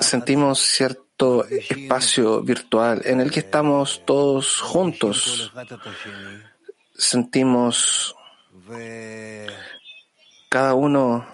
sentimos 0.00 0.60
cierto 0.60 1.02
espacio 1.48 2.42
virtual 2.42 3.02
en 3.04 3.20
el 3.20 3.30
que 3.30 3.40
estamos 3.40 4.02
todos 4.04 4.60
juntos. 4.60 5.52
Sentimos 6.96 8.14
cada 10.48 10.74
uno 10.74 11.26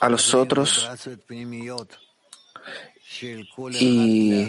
a 0.00 0.08
los 0.08 0.34
otros 0.34 0.88
y 3.80 4.48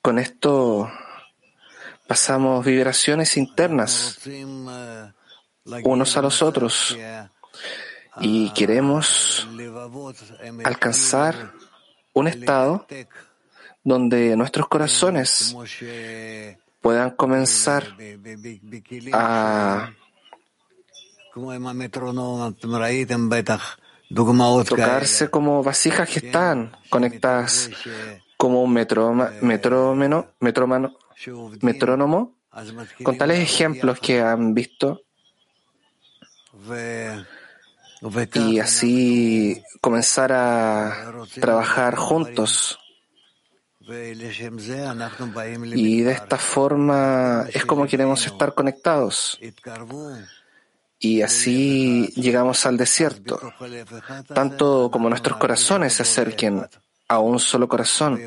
con 0.00 0.18
esto 0.18 0.90
pasamos 2.06 2.64
vibraciones 2.64 3.36
internas 3.36 4.20
unos 5.84 6.16
a 6.16 6.22
los 6.22 6.42
otros 6.42 6.96
y 8.20 8.50
queremos 8.50 9.46
alcanzar 10.64 11.52
un 12.14 12.28
estado 12.28 12.86
donde 13.88 14.36
nuestros 14.36 14.68
corazones 14.68 15.56
puedan 16.80 17.10
comenzar 17.12 17.96
a 19.12 19.90
tocarse 24.64 25.30
como 25.30 25.62
vasijas 25.62 26.08
que 26.08 26.18
están 26.18 26.76
conectadas 26.90 27.70
como 28.36 28.62
un 28.62 28.72
metrónomo, 28.72 30.26
metrónomo, 31.60 32.34
con 33.02 33.18
tales 33.18 33.38
ejemplos 33.40 33.98
que 34.00 34.20
han 34.20 34.54
visto. 34.54 35.00
Y 38.34 38.58
así 38.60 39.62
comenzar 39.80 40.32
a 40.32 41.24
trabajar 41.40 41.96
juntos. 41.96 42.78
Y 45.74 46.02
de 46.02 46.12
esta 46.12 46.36
forma 46.36 47.46
es 47.52 47.64
como 47.64 47.86
queremos 47.86 48.26
estar 48.26 48.52
conectados. 48.54 49.38
Y 50.98 51.22
así 51.22 52.08
llegamos 52.16 52.66
al 52.66 52.76
desierto, 52.76 53.40
tanto 54.34 54.90
como 54.90 55.08
nuestros 55.08 55.38
corazones 55.38 55.94
se 55.94 56.02
acerquen 56.02 56.66
a 57.06 57.18
un 57.20 57.38
solo 57.38 57.66
corazón. 57.66 58.20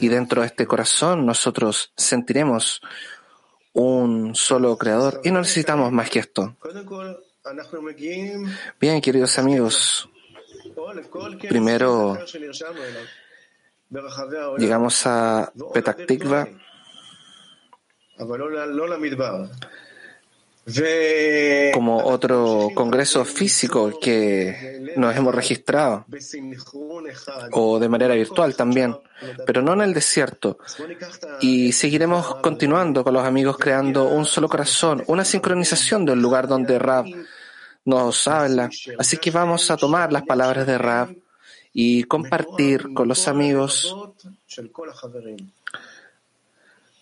Y 0.00 0.08
dentro 0.08 0.40
de 0.40 0.48
este 0.48 0.66
corazón 0.66 1.24
nosotros 1.24 1.92
sentiremos 1.96 2.80
un 3.74 4.34
solo 4.34 4.76
creador 4.76 5.20
y 5.22 5.30
no 5.30 5.40
necesitamos 5.40 5.92
más 5.92 6.10
que 6.10 6.20
esto. 6.20 6.56
Bien, 8.80 9.00
queridos 9.00 9.38
amigos, 9.38 10.08
primero 11.48 12.18
llegamos 14.58 15.06
a 15.06 15.52
Petak 15.72 16.06
Tikva 16.06 16.48
como 21.74 22.04
otro 22.04 22.70
congreso 22.74 23.24
físico 23.24 23.98
que 24.00 24.94
nos 24.96 25.14
hemos 25.14 25.34
registrado, 25.34 26.06
o 27.52 27.78
de 27.78 27.88
manera 27.88 28.14
virtual 28.14 28.56
también, 28.56 28.96
pero 29.44 29.60
no 29.60 29.74
en 29.74 29.82
el 29.82 29.92
desierto. 29.92 30.58
Y 31.40 31.72
seguiremos 31.72 32.36
continuando 32.36 33.04
con 33.04 33.12
los 33.12 33.26
amigos 33.26 33.58
creando 33.58 34.08
un 34.08 34.24
solo 34.24 34.48
corazón, 34.48 35.04
una 35.06 35.24
sincronización 35.24 36.06
del 36.06 36.20
lugar 36.20 36.48
donde 36.48 36.78
Rab 36.78 37.06
nos 37.84 38.26
habla. 38.26 38.70
Así 38.98 39.18
que 39.18 39.30
vamos 39.30 39.70
a 39.70 39.76
tomar 39.76 40.12
las 40.12 40.22
palabras 40.22 40.66
de 40.66 40.78
Rab 40.78 41.14
y 41.74 42.04
compartir 42.04 42.94
con 42.94 43.08
los 43.08 43.26
amigos 43.26 43.94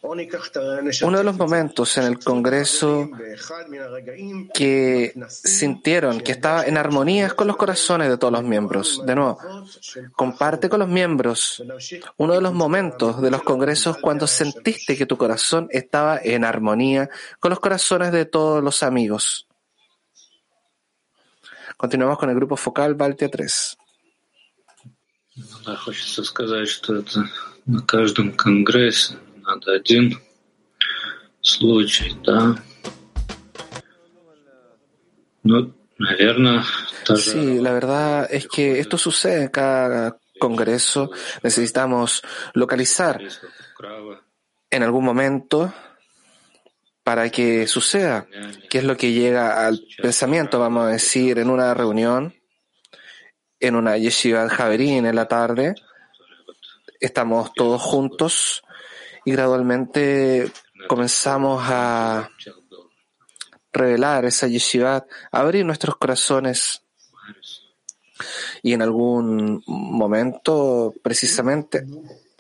uno 0.02 1.18
de 1.18 1.24
los 1.24 1.36
momentos 1.36 1.96
en 1.98 2.04
el 2.04 2.18
Congreso 2.18 3.08
que 4.52 5.14
sintieron 5.28 6.20
que 6.20 6.32
estaba 6.32 6.64
en 6.64 6.76
armonía 6.76 7.30
con 7.30 7.46
los 7.46 7.56
corazones 7.56 8.08
de 8.08 8.18
todos 8.18 8.32
los 8.32 8.42
miembros. 8.42 9.06
De 9.06 9.14
nuevo, 9.14 9.38
comparte 10.16 10.68
con 10.68 10.80
los 10.80 10.88
miembros 10.88 11.62
uno 12.16 12.34
de 12.34 12.40
los 12.40 12.52
momentos 12.52 13.22
de 13.22 13.30
los 13.30 13.42
congresos 13.42 13.98
cuando 13.98 14.26
sentiste 14.26 14.96
que 14.96 15.06
tu 15.06 15.16
corazón 15.16 15.68
estaba 15.70 16.18
en 16.20 16.44
armonía 16.44 17.08
con 17.38 17.50
los 17.50 17.60
corazones 17.60 18.10
de 18.10 18.24
todos 18.24 18.64
los 18.64 18.82
amigos. 18.82 19.46
Continuamos 21.76 22.18
con 22.18 22.28
el 22.30 22.34
grupo 22.34 22.56
focal 22.56 22.94
Baltia 22.94 23.28
3. 23.28 23.78
Sí, 37.16 37.60
la 37.60 37.72
verdad 37.72 38.28
es 38.30 38.46
que 38.46 38.78
esto 38.78 38.98
sucede 38.98 39.42
en 39.42 39.48
cada 39.48 40.18
congreso. 40.38 41.10
Necesitamos 41.42 42.22
localizar 42.54 43.20
en 44.70 44.82
algún 44.82 45.04
momento 45.04 45.72
para 47.02 47.30
que 47.30 47.66
suceda, 47.66 48.26
qué 48.70 48.78
es 48.78 48.84
lo 48.84 48.96
que 48.96 49.12
llega 49.12 49.66
al 49.66 49.80
pensamiento, 50.00 50.58
vamos 50.58 50.84
a 50.84 50.88
decir, 50.88 51.38
en 51.38 51.50
una 51.50 51.74
reunión, 51.74 52.34
en 53.62 53.76
una 53.76 53.96
yeshiva 53.96 54.48
Javerín 54.48 55.06
en 55.06 55.14
la 55.14 55.28
tarde, 55.28 55.76
estamos 57.00 57.52
todos 57.54 57.80
juntos 57.80 58.62
y 59.24 59.32
gradualmente 59.32 60.50
comenzamos 60.88 61.62
a 61.64 62.28
revelar 63.72 64.24
esa 64.24 64.48
yeshiva, 64.48 65.06
abrir 65.30 65.64
nuestros 65.64 65.96
corazones 65.96 66.82
y 68.64 68.72
en 68.72 68.82
algún 68.82 69.62
momento 69.66 70.92
precisamente 71.00 71.86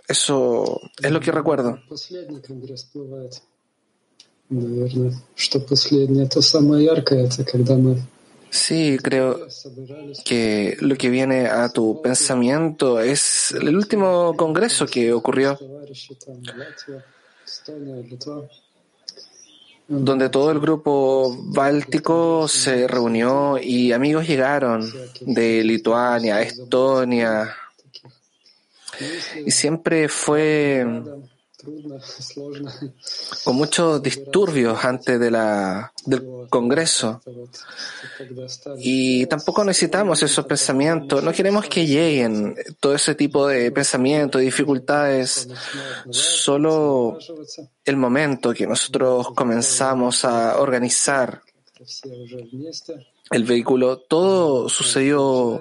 eso 0.08 0.80
es 1.00 1.10
lo 1.12 1.20
que 1.20 1.30
recuerdo. 1.30 1.78
Sí, 8.52 8.98
creo 9.02 9.46
que 10.26 10.76
lo 10.80 10.94
que 10.96 11.08
viene 11.08 11.46
a 11.46 11.70
tu 11.70 12.02
pensamiento 12.02 13.00
es 13.00 13.52
el 13.52 13.74
último 13.74 14.36
congreso 14.36 14.84
que 14.86 15.10
ocurrió, 15.10 15.58
donde 19.88 20.28
todo 20.28 20.50
el 20.50 20.60
grupo 20.60 21.34
báltico 21.44 22.46
se 22.46 22.86
reunió 22.86 23.56
y 23.56 23.90
amigos 23.90 24.28
llegaron 24.28 24.86
de 25.22 25.64
Lituania, 25.64 26.42
Estonia, 26.42 27.56
y 29.46 29.50
siempre 29.50 30.10
fue 30.10 30.86
con 33.44 33.56
muchos 33.56 34.02
disturbios 34.02 34.84
antes 34.84 35.18
de 35.18 35.30
la, 35.30 35.92
del 36.04 36.46
Congreso. 36.48 37.20
Y 38.78 39.26
tampoco 39.26 39.64
necesitamos 39.64 40.22
esos 40.22 40.44
pensamientos. 40.46 41.22
No 41.22 41.32
queremos 41.32 41.66
que 41.66 41.86
lleguen 41.86 42.54
todo 42.80 42.94
ese 42.94 43.14
tipo 43.14 43.46
de 43.46 43.70
pensamientos, 43.70 44.40
dificultades. 44.40 45.48
Solo 46.10 47.18
el 47.84 47.96
momento 47.96 48.52
que 48.52 48.66
nosotros 48.66 49.28
comenzamos 49.34 50.24
a 50.24 50.58
organizar 50.58 51.42
el 53.30 53.44
vehículo, 53.44 53.98
todo 53.98 54.68
sucedió 54.68 55.60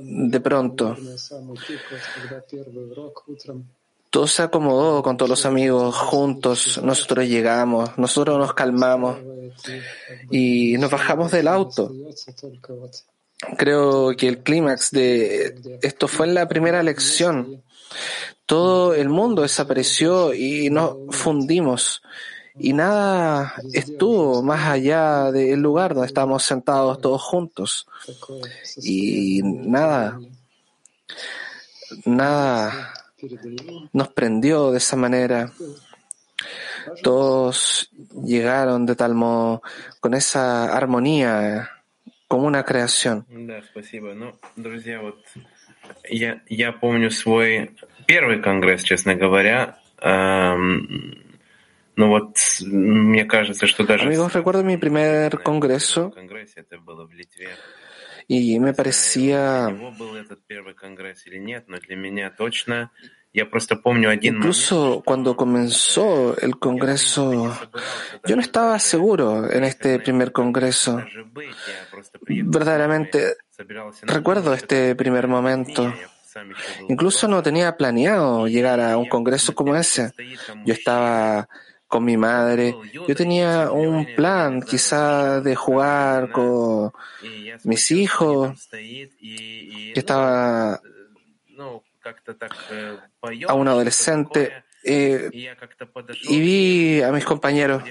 de 0.00 0.40
pronto. 0.40 0.96
Todo 4.12 4.26
se 4.26 4.42
acomodó 4.42 5.02
con 5.02 5.16
todos 5.16 5.30
los 5.30 5.46
amigos 5.46 5.96
juntos. 5.96 6.78
Nosotros 6.82 7.26
llegamos, 7.26 7.96
nosotros 7.96 8.38
nos 8.38 8.52
calmamos 8.52 9.16
y 10.30 10.76
nos 10.76 10.90
bajamos 10.90 11.32
del 11.32 11.48
auto. 11.48 11.90
Creo 13.56 14.14
que 14.14 14.28
el 14.28 14.42
clímax 14.42 14.90
de 14.90 15.78
esto 15.80 16.08
fue 16.08 16.26
en 16.26 16.34
la 16.34 16.46
primera 16.46 16.82
lección. 16.82 17.62
Todo 18.44 18.92
el 18.92 19.08
mundo 19.08 19.40
desapareció 19.40 20.34
y 20.34 20.68
nos 20.68 20.94
fundimos. 21.16 22.02
Y 22.58 22.74
nada 22.74 23.54
estuvo 23.72 24.42
más 24.42 24.68
allá 24.68 25.32
del 25.32 25.60
lugar 25.60 25.94
donde 25.94 26.08
estábamos 26.08 26.42
sentados 26.42 27.00
todos 27.00 27.22
juntos. 27.22 27.86
Y 28.82 29.40
nada, 29.42 30.20
nada 32.04 32.92
nos 33.93 34.07
prendió 34.09 34.71
de 34.71 34.77
esa 34.77 34.95
manera. 34.95 35.51
Todos 37.03 37.89
llegaron 38.23 38.85
de 38.85 38.95
tal 38.95 39.13
modo, 39.15 39.61
con 39.99 40.13
esa 40.13 40.75
armonía, 40.75 41.69
como 42.27 42.47
una 42.47 42.63
creación. 42.63 43.25
Я, 46.09 46.41
я 46.47 46.71
помню 46.73 47.11
свой 47.11 47.75
первый 48.05 48.41
конгресс, 48.41 48.83
честно 48.83 49.15
говоря. 49.15 49.79
Ну 51.97 52.09
вот, 52.09 52.37
мне 52.61 53.25
кажется, 53.25 53.65
что 53.65 53.83
даже... 53.83 54.05
Amigos, 54.05 54.33
recuerdo 54.33 54.63
mi 54.63 54.77
primer 54.77 55.41
congreso 55.41 56.13
y 58.28 58.58
me 58.60 58.72
parecía 58.72 59.68
Incluso 64.22 65.02
cuando 65.04 65.36
comenzó 65.36 66.36
el 66.36 66.58
Congreso, 66.58 67.58
yo 68.26 68.36
no 68.36 68.42
estaba 68.42 68.78
seguro 68.78 69.50
en 69.50 69.64
este 69.64 69.98
primer 70.00 70.32
Congreso. 70.32 71.02
Verdaderamente 72.28 73.36
recuerdo 74.02 74.52
este 74.52 74.94
primer 74.94 75.28
momento. 75.28 75.94
Incluso 76.88 77.26
no 77.26 77.42
tenía 77.42 77.76
planeado 77.76 78.48
llegar 78.48 78.80
a 78.80 78.98
un 78.98 79.08
Congreso 79.08 79.54
como 79.54 79.76
ese. 79.76 80.12
Yo 80.66 80.74
estaba 80.74 81.48
con 81.92 82.04
mi 82.06 82.16
madre. 82.16 82.74
Yo 83.06 83.14
tenía 83.14 83.70
un 83.70 84.14
plan 84.16 84.62
quizá 84.62 85.42
de 85.42 85.54
jugar 85.54 86.32
con 86.32 86.90
mis 87.64 87.90
hijos. 87.90 88.66
que 88.70 89.92
estaba 89.94 90.80
a 93.46 93.54
un 93.54 93.68
adolescente 93.68 94.64
eh, 94.82 95.28
y 96.22 96.40
vi 96.40 97.02
a 97.02 97.12
mis 97.12 97.26
compañeros 97.26 97.82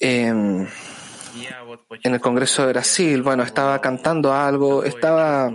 en 0.00 0.66
el 2.02 2.20
Congreso 2.20 2.62
de 2.62 2.72
Brasil, 2.72 3.20
bueno, 3.20 3.42
estaba 3.42 3.78
cantando 3.82 4.32
algo, 4.32 4.82
estaba 4.82 5.52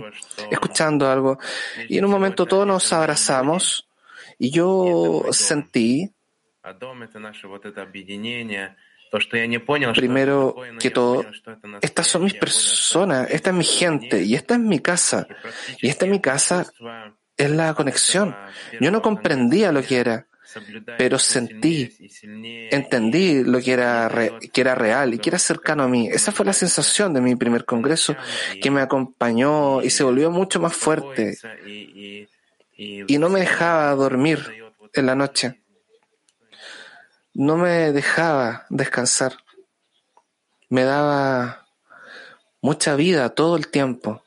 escuchando 0.50 1.10
algo, 1.10 1.38
y 1.88 1.98
en 1.98 2.04
un 2.04 2.12
momento 2.12 2.46
todos 2.46 2.66
nos 2.66 2.92
abrazamos 2.92 3.89
y 4.40 4.50
yo 4.50 5.26
sentí, 5.32 6.10
primero 9.94 10.56
que 10.78 10.90
todo, 10.90 11.26
estas 11.82 12.06
son 12.06 12.24
mis 12.24 12.34
personas, 12.34 13.30
esta 13.30 13.50
es 13.50 13.56
mi 13.56 13.64
gente 13.64 14.22
y 14.22 14.34
esta 14.34 14.54
es 14.54 14.60
mi 14.60 14.78
casa. 14.78 15.28
Y 15.82 15.88
esta 15.88 16.06
es 16.06 16.10
mi 16.10 16.20
casa 16.20 16.66
es 17.36 17.50
la 17.50 17.74
conexión. 17.74 18.34
Yo 18.80 18.90
no 18.90 19.02
comprendía 19.02 19.72
lo 19.72 19.82
que 19.82 19.98
era, 19.98 20.26
pero 20.96 21.18
sentí, 21.18 21.90
entendí 22.70 23.44
lo 23.44 23.60
que 23.60 23.72
era, 23.72 24.10
que 24.52 24.60
era 24.62 24.74
real 24.74 25.12
y 25.12 25.18
que 25.18 25.28
era 25.28 25.38
cercano 25.38 25.82
a 25.82 25.88
mí. 25.88 26.08
Esa 26.08 26.32
fue 26.32 26.46
la 26.46 26.54
sensación 26.54 27.12
de 27.12 27.20
mi 27.20 27.36
primer 27.36 27.66
congreso 27.66 28.16
que 28.62 28.70
me 28.70 28.80
acompañó 28.80 29.82
y 29.82 29.90
se 29.90 30.02
volvió 30.02 30.30
mucho 30.30 30.60
más 30.60 30.74
fuerte 30.74 31.36
y 32.82 33.18
no 33.18 33.28
me 33.28 33.40
dejaba 33.40 33.94
dormir 33.94 34.38
en 34.94 35.06
la 35.06 35.14
noche. 35.14 35.60
No 37.34 37.58
me 37.58 37.92
dejaba 37.92 38.64
descansar. 38.70 39.34
Me 40.70 40.84
daba 40.84 41.66
mucha 42.62 42.96
vida 42.96 43.28
todo 43.34 43.56
el 43.56 43.68
tiempo. 43.68 44.22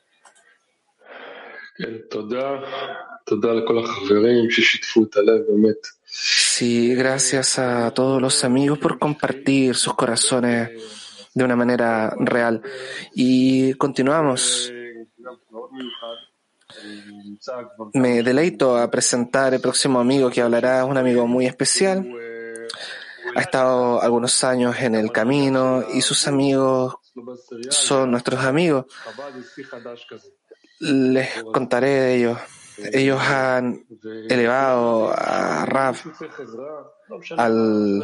Sí, 6.05 6.93
gracias 6.93 7.57
a 7.57 7.91
todos 7.91 8.21
los 8.21 8.43
amigos 8.43 8.77
por 8.77 8.99
compartir 8.99 9.73
sus 9.73 9.95
corazones 9.95 10.69
de 11.33 11.43
una 11.43 11.55
manera 11.55 12.15
real. 12.19 12.61
Y 13.15 13.73
continuamos. 13.73 14.71
Me 17.93 18.23
deleito 18.23 18.77
a 18.77 18.89
presentar 18.89 19.53
el 19.53 19.61
próximo 19.61 19.99
amigo 19.99 20.29
que 20.29 20.41
hablará, 20.41 20.85
un 20.85 20.97
amigo 20.97 21.27
muy 21.27 21.45
especial. 21.45 22.07
Ha 23.35 23.41
estado 23.41 24.01
algunos 24.01 24.43
años 24.43 24.75
en 24.79 24.95
el 24.95 25.11
camino 25.11 25.83
y 25.93 26.01
sus 26.01 26.27
amigos 26.27 26.95
son 27.69 28.11
nuestros 28.11 28.43
amigos. 28.43 28.85
Les 30.79 31.43
contaré 31.43 31.89
de 31.89 32.15
ellos. 32.15 32.39
Ellos 32.91 33.19
han 33.21 33.85
elevado 34.29 35.11
a 35.13 35.65
Rav 35.65 35.95
al, 37.37 38.03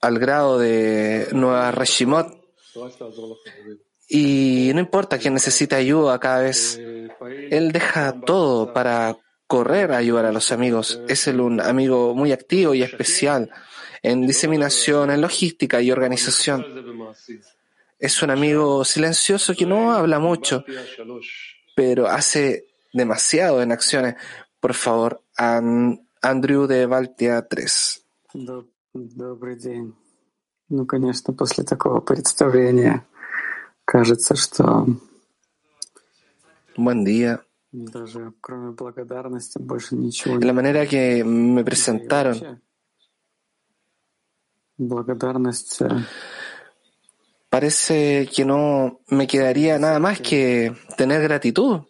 al 0.00 0.18
grado 0.18 0.58
de 0.58 1.28
Nueva 1.32 1.72
Reshimot 1.72 2.42
y 4.08 4.70
no 4.74 4.80
importa 4.80 5.18
quién 5.18 5.34
necesita 5.34 5.76
ayuda 5.76 6.18
cada 6.18 6.42
vez, 6.42 6.78
él 7.50 7.72
deja 7.72 8.20
todo 8.20 8.72
para 8.72 9.16
correr 9.46 9.92
a 9.92 9.98
ayudar 9.98 10.26
a 10.26 10.32
los 10.32 10.52
amigos. 10.52 11.00
Es 11.08 11.26
él 11.28 11.40
un 11.40 11.60
amigo 11.60 12.14
muy 12.14 12.32
activo 12.32 12.74
y 12.74 12.82
especial 12.82 13.50
en 14.02 14.26
diseminación, 14.26 15.10
en 15.10 15.20
logística 15.20 15.80
y 15.80 15.90
organización. 15.90 16.64
Es 17.98 18.22
un 18.22 18.30
amigo 18.30 18.84
silencioso 18.84 19.54
que 19.54 19.64
no 19.64 19.92
habla 19.92 20.18
mucho, 20.18 20.64
pero 21.76 22.08
hace 22.08 22.66
demasiado 22.92 23.62
en 23.62 23.72
acciones. 23.72 24.16
Por 24.58 24.74
favor, 24.74 25.22
Andrew 25.36 26.66
de 26.66 26.86
Valtia 26.86 27.46
3. 27.46 28.04
Buen 36.76 37.04
día. 37.04 37.44
La 40.40 40.52
manera 40.52 40.86
que 40.86 41.24
me 41.24 41.64
presentaron. 41.64 42.62
Parece 47.50 48.28
que 48.34 48.44
no 48.44 49.00
me 49.08 49.26
quedaría 49.26 49.78
nada 49.78 49.98
más 49.98 50.20
que 50.20 50.74
tener 50.96 51.22
gratitud. 51.22 51.82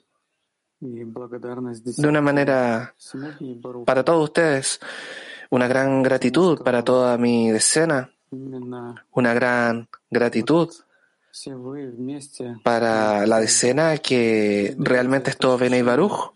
De 0.80 2.08
una 2.08 2.20
manera 2.20 2.94
para 3.86 4.02
todos 4.04 4.24
ustedes. 4.24 4.80
Una 5.50 5.68
gran 5.68 6.02
gratitud 6.02 6.60
para 6.62 6.82
toda 6.82 7.16
mi 7.18 7.50
decena. 7.50 8.10
Una 9.12 9.34
gran 9.34 9.88
gratitud 10.10 10.70
para 12.62 13.26
la 13.26 13.40
decena 13.40 13.96
que 13.98 14.74
realmente 14.78 15.30
es 15.30 15.38
todo 15.38 15.56
Bene 15.56 15.82
Baruch, 15.82 16.32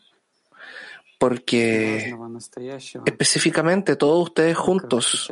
porque 1.18 2.16
específicamente 3.04 3.96
todos 3.96 4.28
ustedes 4.28 4.56
juntos, 4.56 5.30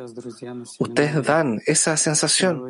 ustedes 0.79 1.23
dan 1.23 1.61
esa 1.67 1.97
sensación, 1.97 2.63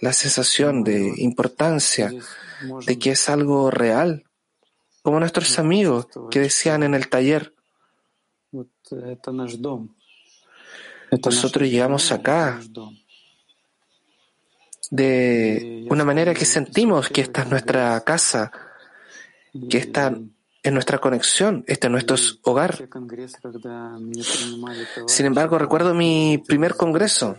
la 0.00 0.12
sensación 0.12 0.84
de 0.84 1.14
importancia, 1.16 2.12
de 2.86 2.98
que 2.98 3.12
es 3.12 3.28
algo 3.28 3.70
real, 3.70 4.24
como 5.02 5.18
nuestros 5.18 5.58
amigos 5.58 6.06
que 6.30 6.40
decían 6.40 6.82
en 6.82 6.94
el 6.94 7.08
taller, 7.08 7.54
nosotros 11.10 11.68
llegamos 11.68 12.12
acá 12.12 12.60
de 14.92 15.86
una 15.88 16.04
manera 16.04 16.34
que 16.34 16.44
sentimos 16.44 17.08
que 17.08 17.22
esta 17.22 17.42
es 17.42 17.48
nuestra 17.48 17.98
casa, 18.02 18.52
que 19.70 19.78
esta 19.78 20.14
es 20.62 20.72
nuestra 20.72 20.98
conexión, 20.98 21.64
este 21.66 21.86
es 21.86 21.90
nuestro 21.90 22.16
hogar. 22.42 22.76
Sin 25.06 25.24
embargo, 25.24 25.56
recuerdo 25.56 25.94
mi 25.94 26.36
primer 26.46 26.74
congreso. 26.74 27.38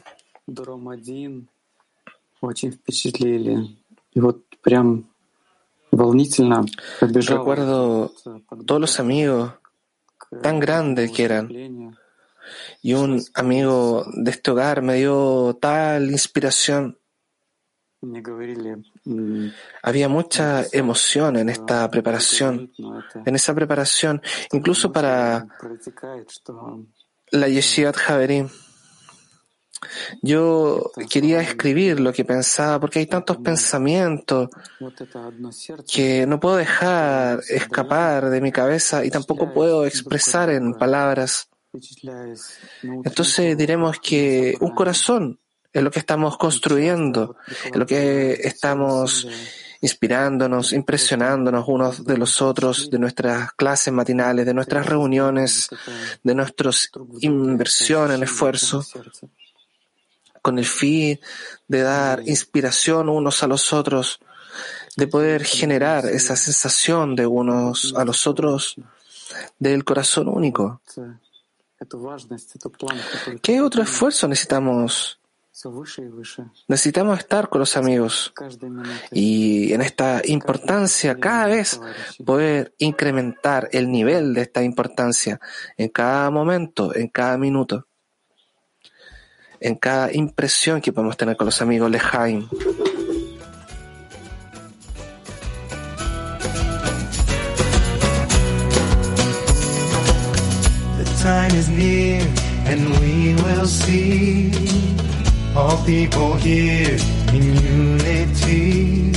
Recuerdo 6.99 8.13
todos 8.65 8.81
los 8.81 8.99
amigos 8.99 9.53
tan 10.41 10.59
grandes 10.59 11.11
que 11.11 11.23
eran. 11.23 11.95
Y 12.81 12.95
un 12.95 13.21
amigo 13.35 14.05
de 14.11 14.31
este 14.31 14.49
hogar 14.49 14.81
me 14.81 14.95
dio 14.95 15.55
tal 15.61 16.09
inspiración. 16.09 16.97
Había 19.81 20.09
mucha 20.09 20.65
emoción 20.71 21.37
en 21.37 21.49
esta 21.49 21.89
preparación, 21.89 22.71
en 23.25 23.35
esa 23.35 23.55
preparación, 23.55 24.21
incluso 24.51 24.91
para 24.91 25.47
la 27.31 27.47
Yeshivat 27.47 27.95
Javerim. 27.95 28.49
Yo 30.21 30.91
quería 31.09 31.41
escribir 31.41 31.99
lo 31.99 32.13
que 32.13 32.25
pensaba 32.25 32.79
porque 32.79 32.99
hay 32.99 33.05
tantos 33.05 33.37
pensamientos 33.37 34.49
que 35.91 36.25
no 36.25 36.39
puedo 36.39 36.55
dejar 36.57 37.41
escapar 37.49 38.29
de 38.29 38.41
mi 38.41 38.51
cabeza 38.51 39.03
y 39.03 39.09
tampoco 39.09 39.53
puedo 39.53 39.85
expresar 39.85 40.49
en 40.49 40.73
palabras. 40.73 41.49
Entonces 43.03 43.57
diremos 43.57 43.99
que 43.99 44.55
un 44.61 44.73
corazón 44.75 45.39
es 45.73 45.83
lo 45.83 45.91
que 45.91 45.99
estamos 45.99 46.37
construyendo, 46.37 47.35
es 47.65 47.75
lo 47.75 47.85
que 47.85 48.33
estamos 48.33 49.27
inspirándonos, 49.81 50.71
impresionándonos 50.71 51.65
unos 51.67 52.05
de 52.05 52.17
los 52.17 52.41
otros, 52.41 52.89
de 52.89 52.99
nuestras 52.99 53.51
clases 53.53 53.91
matinales, 53.91 54.45
de 54.45 54.53
nuestras 54.53 54.85
reuniones, 54.85 55.69
de 56.23 56.35
nuestra 56.35 56.71
inversión 57.19 58.11
en 58.11 58.23
esfuerzo 58.23 58.85
con 60.43 60.59
el 60.59 60.65
fin 60.65 61.19
de 61.67 61.81
dar 61.81 62.21
inspiración 62.27 63.09
unos 63.09 63.43
a 63.43 63.47
los 63.47 63.73
otros, 63.73 64.19
de 64.95 65.07
poder 65.07 65.43
generar 65.45 66.05
esa 66.05 66.35
sensación 66.35 67.15
de 67.15 67.25
unos 67.25 67.93
a 67.97 68.05
los 68.05 68.27
otros 68.27 68.75
del 69.57 69.83
corazón 69.83 70.27
único. 70.27 70.81
¿Qué 73.41 73.61
otro 73.61 73.83
esfuerzo 73.83 74.27
necesitamos? 74.27 75.17
Necesitamos 76.67 77.19
estar 77.19 77.49
con 77.49 77.59
los 77.59 77.77
amigos. 77.77 78.33
y 79.11 79.71
en 79.71 79.81
esta 79.81 80.21
importancia 80.25 81.15
cada 81.19 81.47
vez 81.47 81.79
poder 82.25 82.73
incrementar 82.79 83.69
el 83.71 83.91
nivel 83.91 84.33
de 84.33 84.41
esta 84.41 84.63
importancia 84.63 85.39
en 85.77 85.89
cada 85.89 86.29
momento, 86.31 86.95
en 86.95 87.07
cada 87.07 87.37
minuto 87.37 87.87
en 89.63 89.75
cada 89.75 90.11
impresión 90.11 90.81
que 90.81 90.91
podemos 90.91 91.15
tener 91.15 91.37
con 91.37 91.45
los 91.45 91.61
amigos 91.61 91.89
Lejaim. 91.89 92.49
The 100.97 101.05
time 101.23 101.55
is 101.57 101.69
near 101.69 102.21
and 102.65 102.89
we 102.99 103.35
will 103.41 103.65
see 103.65 104.51
all 105.55 105.77
people 105.85 106.33
here 106.33 106.97
in 107.31 107.43
unity 107.43 109.11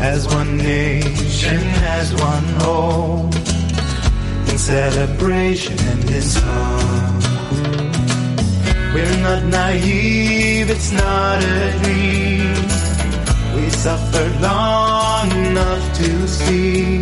as 0.00 0.26
one 0.28 0.56
nation, 0.56 1.58
as 1.98 2.14
one 2.14 2.44
hope 2.62 3.34
in 4.50 4.58
celebration 4.58 5.78
and 5.78 6.10
in 6.10 6.22
song. 6.22 7.20
We're 8.94 9.18
not 9.18 9.44
naive, 9.44 10.70
it's 10.70 10.92
not 10.92 11.42
a 11.42 11.78
dream. 11.82 12.54
We 13.56 13.68
suffered 13.70 14.40
long 14.40 15.30
enough 15.46 15.96
to 15.98 16.28
see. 16.28 16.98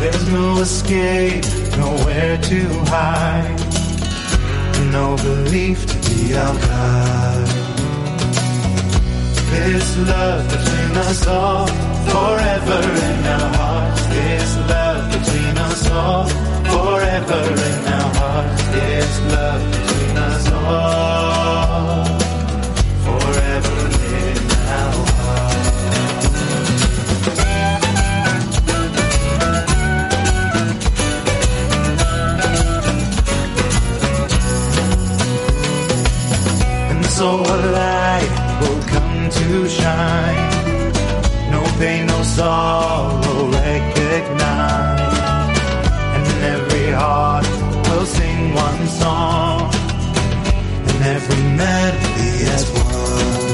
There's 0.00 0.28
no 0.32 0.60
escape, 0.60 1.44
nowhere 1.76 2.36
to 2.38 2.68
hide. 2.86 3.69
No 4.92 5.14
belief 5.16 5.86
to 5.86 5.96
be 6.10 6.34
our 6.34 6.54
guide. 6.54 7.48
This 9.52 9.96
love 9.98 10.44
between 10.50 10.96
us 10.96 11.26
all, 11.28 11.66
forever 12.10 12.82
in 13.08 13.26
our 13.26 13.54
hearts. 13.54 14.06
This 14.06 14.56
love 14.56 15.12
between 15.12 15.58
us 15.58 15.90
all, 15.90 16.26
forever 16.74 17.42
in 17.68 17.92
our 17.92 18.14
hearts. 18.14 18.62
This 18.74 19.20
love 19.32 19.62
between 19.70 20.16
us 20.16 20.52
all, 20.52 21.29
so 37.20 37.36
light 37.36 38.32
will 38.60 38.82
come 38.94 39.28
to 39.28 39.68
shine. 39.68 40.50
No 41.52 41.60
pain, 41.78 42.06
no 42.06 42.22
sorrow, 42.22 43.50
recognize. 43.60 45.18
And 46.16 46.26
every 46.56 46.88
heart 47.00 47.46
will 47.88 48.06
sing 48.06 48.54
one 48.54 48.82
song. 49.02 49.70
And 50.88 51.00
every 51.16 51.42
melody 51.60 52.32
as 52.54 52.64
one. 52.88 53.48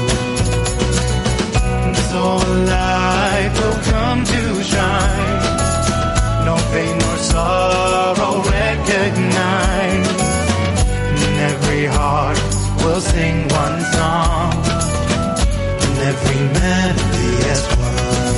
So 2.11 2.23
light 2.71 3.51
will 3.59 3.79
come 3.91 4.19
to 4.33 4.43
shine. 4.71 5.39
No 6.47 6.55
pain, 6.71 6.93
nor 7.03 7.17
sorrow, 7.33 8.33
recognize. 8.59 10.07
And 11.23 11.35
every 11.51 11.85
heart 11.87 12.56
will 12.97 13.03
sing 13.03 13.47
one 13.49 13.79
song. 13.93 14.53
And 15.83 15.95
every 16.11 16.41
melody 16.61 17.29
as 17.53 17.63
one. 17.77 18.37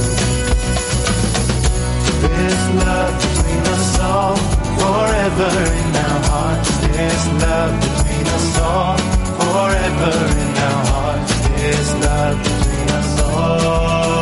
This 2.35 2.61
love 2.83 3.13
between 3.23 3.63
us 3.75 3.99
all, 3.99 4.35
forever 4.79 5.53
in 5.81 5.91
our 6.05 6.19
hearts. 6.31 6.71
This 6.97 7.23
love 7.43 7.73
between 7.85 8.27
us 8.37 8.49
all, 8.59 8.97
forever 9.39 10.15
in 10.43 10.53
our 10.67 10.83
hearts. 10.93 11.33
This 11.61 11.89
love 12.03 12.37
between 12.43 12.89
us 12.99 13.11
all, 13.21 14.18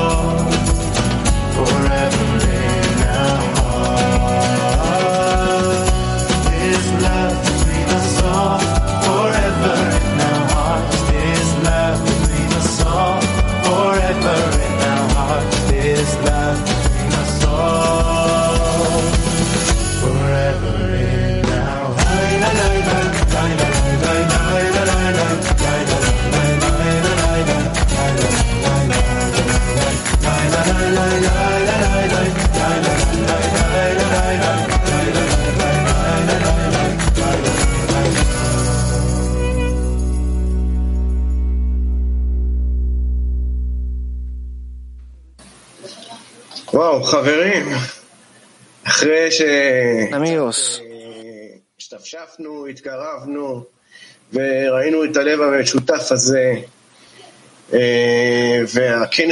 Amigos, 50.13 50.82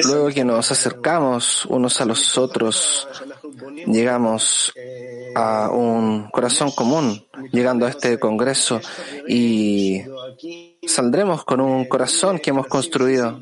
Luego 0.08 0.30
que 0.30 0.44
nos 0.44 0.72
acercamos 0.72 1.66
unos 1.66 2.02
a 2.02 2.06
los 2.06 2.38
otros, 2.38 3.08
llegamos 3.88 4.74
a 5.36 5.70
un 5.72 6.30
corazón 6.32 6.72
común, 6.72 7.26
llegando 7.52 7.86
a 7.86 7.90
este 7.90 8.20
Congreso 8.20 8.82
y 9.28 10.02
saldremos 10.86 11.46
con 11.46 11.62
un 11.62 11.86
corazón 11.86 12.40
que 12.40 12.50
hemos 12.50 12.68
construido. 12.68 13.40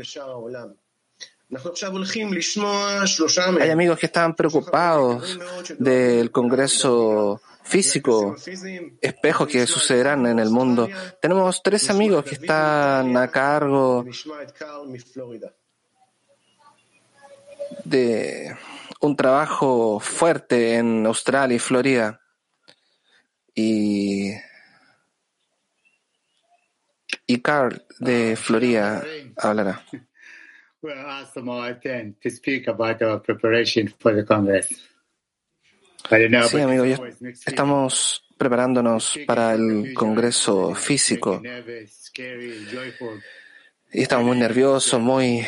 Hay 3.60 3.70
amigos 3.70 4.00
que 4.00 4.06
estaban 4.06 4.36
preocupados 4.36 5.40
del 5.78 6.32
congreso 6.32 7.42
físico, 7.64 8.36
espejos 9.02 9.48
que 9.48 9.66
sucederán 9.66 10.26
en 10.26 10.40
el 10.40 10.50
mundo. 10.50 10.90
Tenemos 11.22 11.62
tres 11.64 11.90
amigos 11.90 12.26
que 12.26 12.36
están 12.36 13.16
a 13.18 13.30
cargo 13.30 14.06
de 17.84 18.56
un 19.02 19.16
trabajo 19.16 20.00
fuerte 20.00 20.76
en 20.76 21.06
Australia 21.06 21.56
y 21.56 21.60
Florida. 21.60 22.20
Y, 23.56 24.32
y 27.28 27.42
Carl 27.42 27.86
de 28.00 28.36
Florida 28.36 29.04
hablará. 29.38 29.84
Sí, 36.50 36.60
amigo, 36.60 36.84
week. 36.84 37.38
estamos 37.46 38.26
preparándonos 38.38 39.18
para 39.26 39.54
el 39.54 39.94
Congreso 39.94 40.76
físico. 40.76 41.42
y 43.94 44.02
estamos 44.02 44.26
muy 44.26 44.38
nerviosos, 44.38 45.00
muy 45.00 45.46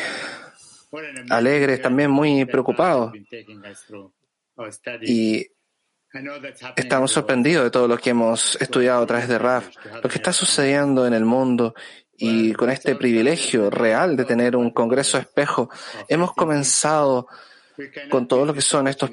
alegres, 1.28 1.82
también 1.82 2.10
muy 2.10 2.46
preocupados. 2.46 3.12
y 5.02 5.46
estamos 6.76 7.12
sorprendidos 7.12 7.64
de 7.64 7.70
todo 7.70 7.86
lo 7.86 7.98
que 7.98 8.08
hemos 8.08 8.56
estudiado 8.58 9.02
a 9.02 9.06
través 9.06 9.28
de 9.28 9.38
RAF, 9.38 9.68
lo 10.02 10.08
que 10.08 10.16
está 10.16 10.32
sucediendo 10.32 11.06
en 11.06 11.12
el 11.12 11.26
mundo 11.26 11.74
y 12.18 12.52
con 12.54 12.70
este 12.70 12.94
privilegio 12.96 13.70
real 13.70 14.16
de 14.16 14.24
tener 14.24 14.56
un 14.56 14.70
Congreso 14.70 15.18
espejo, 15.18 15.68
hemos 16.08 16.32
comenzado 16.32 17.26
con 18.10 18.26
todo 18.26 18.46
lo 18.46 18.54
que 18.54 18.62
son 18.62 18.88
estos 18.88 19.10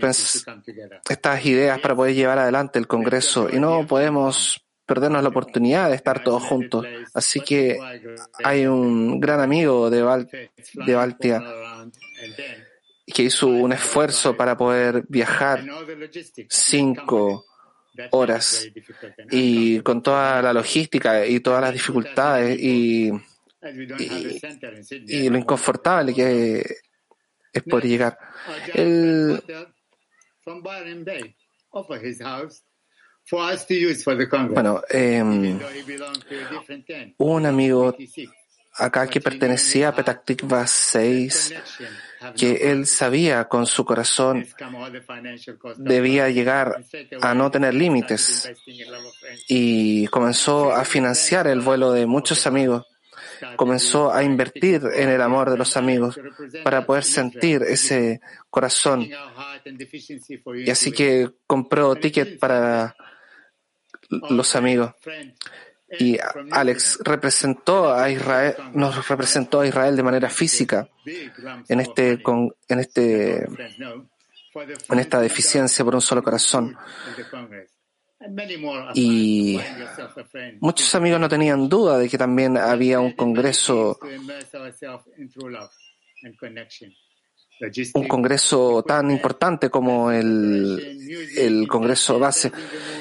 estas 1.10 1.46
ideas 1.46 1.80
para 1.80 1.96
poder 1.96 2.16
llevar 2.16 2.40
adelante 2.40 2.80
el 2.80 2.88
Congreso 2.88 3.50
y 3.52 3.60
no 3.60 3.86
podemos 3.86 4.64
perdernos 4.86 5.22
la 5.24 5.30
oportunidad 5.30 5.90
de 5.90 5.96
estar 5.96 6.24
todos 6.24 6.44
juntos. 6.44 6.86
Así 7.14 7.40
que 7.42 7.78
hay 8.44 8.66
un 8.66 9.20
gran 9.20 9.40
amigo 9.42 9.90
de, 9.90 10.02
Val- 10.02 10.30
de 10.30 10.96
then, 11.20 11.44
que 13.06 13.24
hizo 13.24 13.48
un 13.48 13.74
esfuerzo 13.74 14.36
para 14.38 14.56
poder 14.56 15.04
viajar 15.10 15.62
cinco 16.50 17.46
horas 18.12 18.68
y 19.32 19.80
con 19.82 20.02
toda 20.02 20.42
la 20.42 20.54
logística 20.54 21.26
y 21.26 21.40
todas 21.40 21.62
las 21.62 21.74
dificultades 21.74 22.60
y, 22.60 23.12
y, 25.08 25.30
lo 25.30 25.38
inconfortable 25.38 26.14
que 26.14 26.66
es 27.54 27.64
poder 27.64 27.86
llegar. 27.86 28.18
El, 28.74 29.42
Congress. 34.28 34.54
bueno, 34.54 34.82
em, 34.90 35.60
un 37.18 37.46
amigo 37.46 37.88
86. 37.88 38.30
Acá 38.76 39.08
que 39.08 39.22
pertenecía 39.22 39.90
a 39.90 39.96
Petah 39.96 40.22
Tikva 40.22 40.66
6 40.68 41.54
Connection 41.54 41.88
have 42.24 42.36
que 42.36 42.72
él 42.72 42.86
sabía 42.86 43.46
con 43.46 43.66
su 43.66 43.84
corazón 43.84 44.46
debía 45.78 46.30
llegar 46.30 46.86
a 47.22 47.34
no 47.34 47.52
tener 47.52 47.74
límites 47.74 48.52
y 49.48 50.08
comenzó 50.08 50.74
a 50.74 50.86
financiar 50.86 51.48
el 51.48 51.60
vuelo 51.60 51.92
de 51.92 52.06
muchos 52.06 52.48
amigos, 52.48 52.86
comenzó 53.58 54.14
a 54.14 54.24
invertir 54.24 54.82
en 54.94 55.10
el 55.10 55.22
amor 55.22 55.50
de 55.50 55.58
los 55.58 55.76
amigos 55.76 56.20
para 56.64 56.86
poder 56.86 57.04
sentir 57.04 57.62
ese 57.64 58.22
corazón 58.50 59.10
y 60.66 60.70
así 60.70 60.92
que 60.92 61.30
compró 61.46 61.96
ticket 61.96 62.40
para 62.40 62.96
los 64.30 64.56
amigos. 64.56 64.94
Y 66.00 66.18
Alex 66.52 67.00
representó 67.04 67.94
a 67.94 68.10
Israel, 68.10 68.56
nos 68.74 69.08
representó 69.08 69.62
a 69.62 69.68
Israel 69.68 69.96
de 69.96 70.04
manera 70.04 70.30
física 70.30 70.88
en 71.68 71.80
este, 71.80 72.22
con, 72.22 72.54
en 72.68 72.80
este, 72.80 73.44
en 73.44 75.00
esta 75.00 75.20
deficiencia 75.20 75.84
por 75.84 75.96
un 75.96 76.02
solo 76.02 76.24
corazón. 76.24 76.76
Y 78.96 79.60
muchos 80.62 80.96
amigos 80.96 81.20
no 81.20 81.30
tenían 81.30 81.68
duda 81.68 81.98
de 81.98 82.10
que 82.10 82.18
también 82.18 82.58
había 82.58 83.00
un 83.00 83.12
congreso, 83.14 84.00
un 87.94 88.08
congreso 88.08 88.84
tan 88.84 89.12
importante 89.12 89.70
como 89.70 90.12
el, 90.12 91.30
el 91.38 91.68
congreso 91.68 92.20
base. 92.20 92.52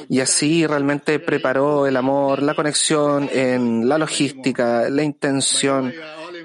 Y 0.09 0.21
así 0.21 0.67
realmente 0.67 1.19
preparó 1.19 1.87
el 1.87 1.97
amor, 1.97 2.43
la 2.43 2.55
conexión 2.55 3.29
en 3.33 3.89
la 3.89 3.99
logística, 3.99 4.89
la 4.89 5.03
intención 5.03 5.93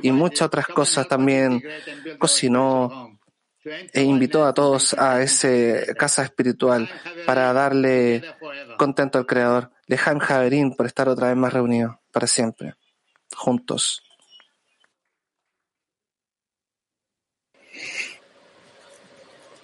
y 0.01 0.11
muchas 0.11 0.47
otras 0.47 0.67
cosas 0.67 1.07
también. 1.07 1.61
Cocinó 2.17 3.19
e 3.93 4.01
invitó 4.01 4.45
a 4.45 4.53
todos 4.53 4.93
a 4.93 5.21
ese 5.21 5.93
casa 5.97 6.23
espiritual 6.23 6.89
para 7.25 7.51
darle 7.53 8.23
contento 8.77 9.17
al 9.17 9.25
Creador. 9.25 9.71
Lejan 9.87 10.19
Javerín 10.19 10.73
por 10.75 10.85
estar 10.85 11.09
otra 11.09 11.27
vez 11.27 11.37
más 11.37 11.53
reunidos 11.53 11.95
para 12.11 12.27
siempre, 12.27 12.75
juntos. 13.35 14.06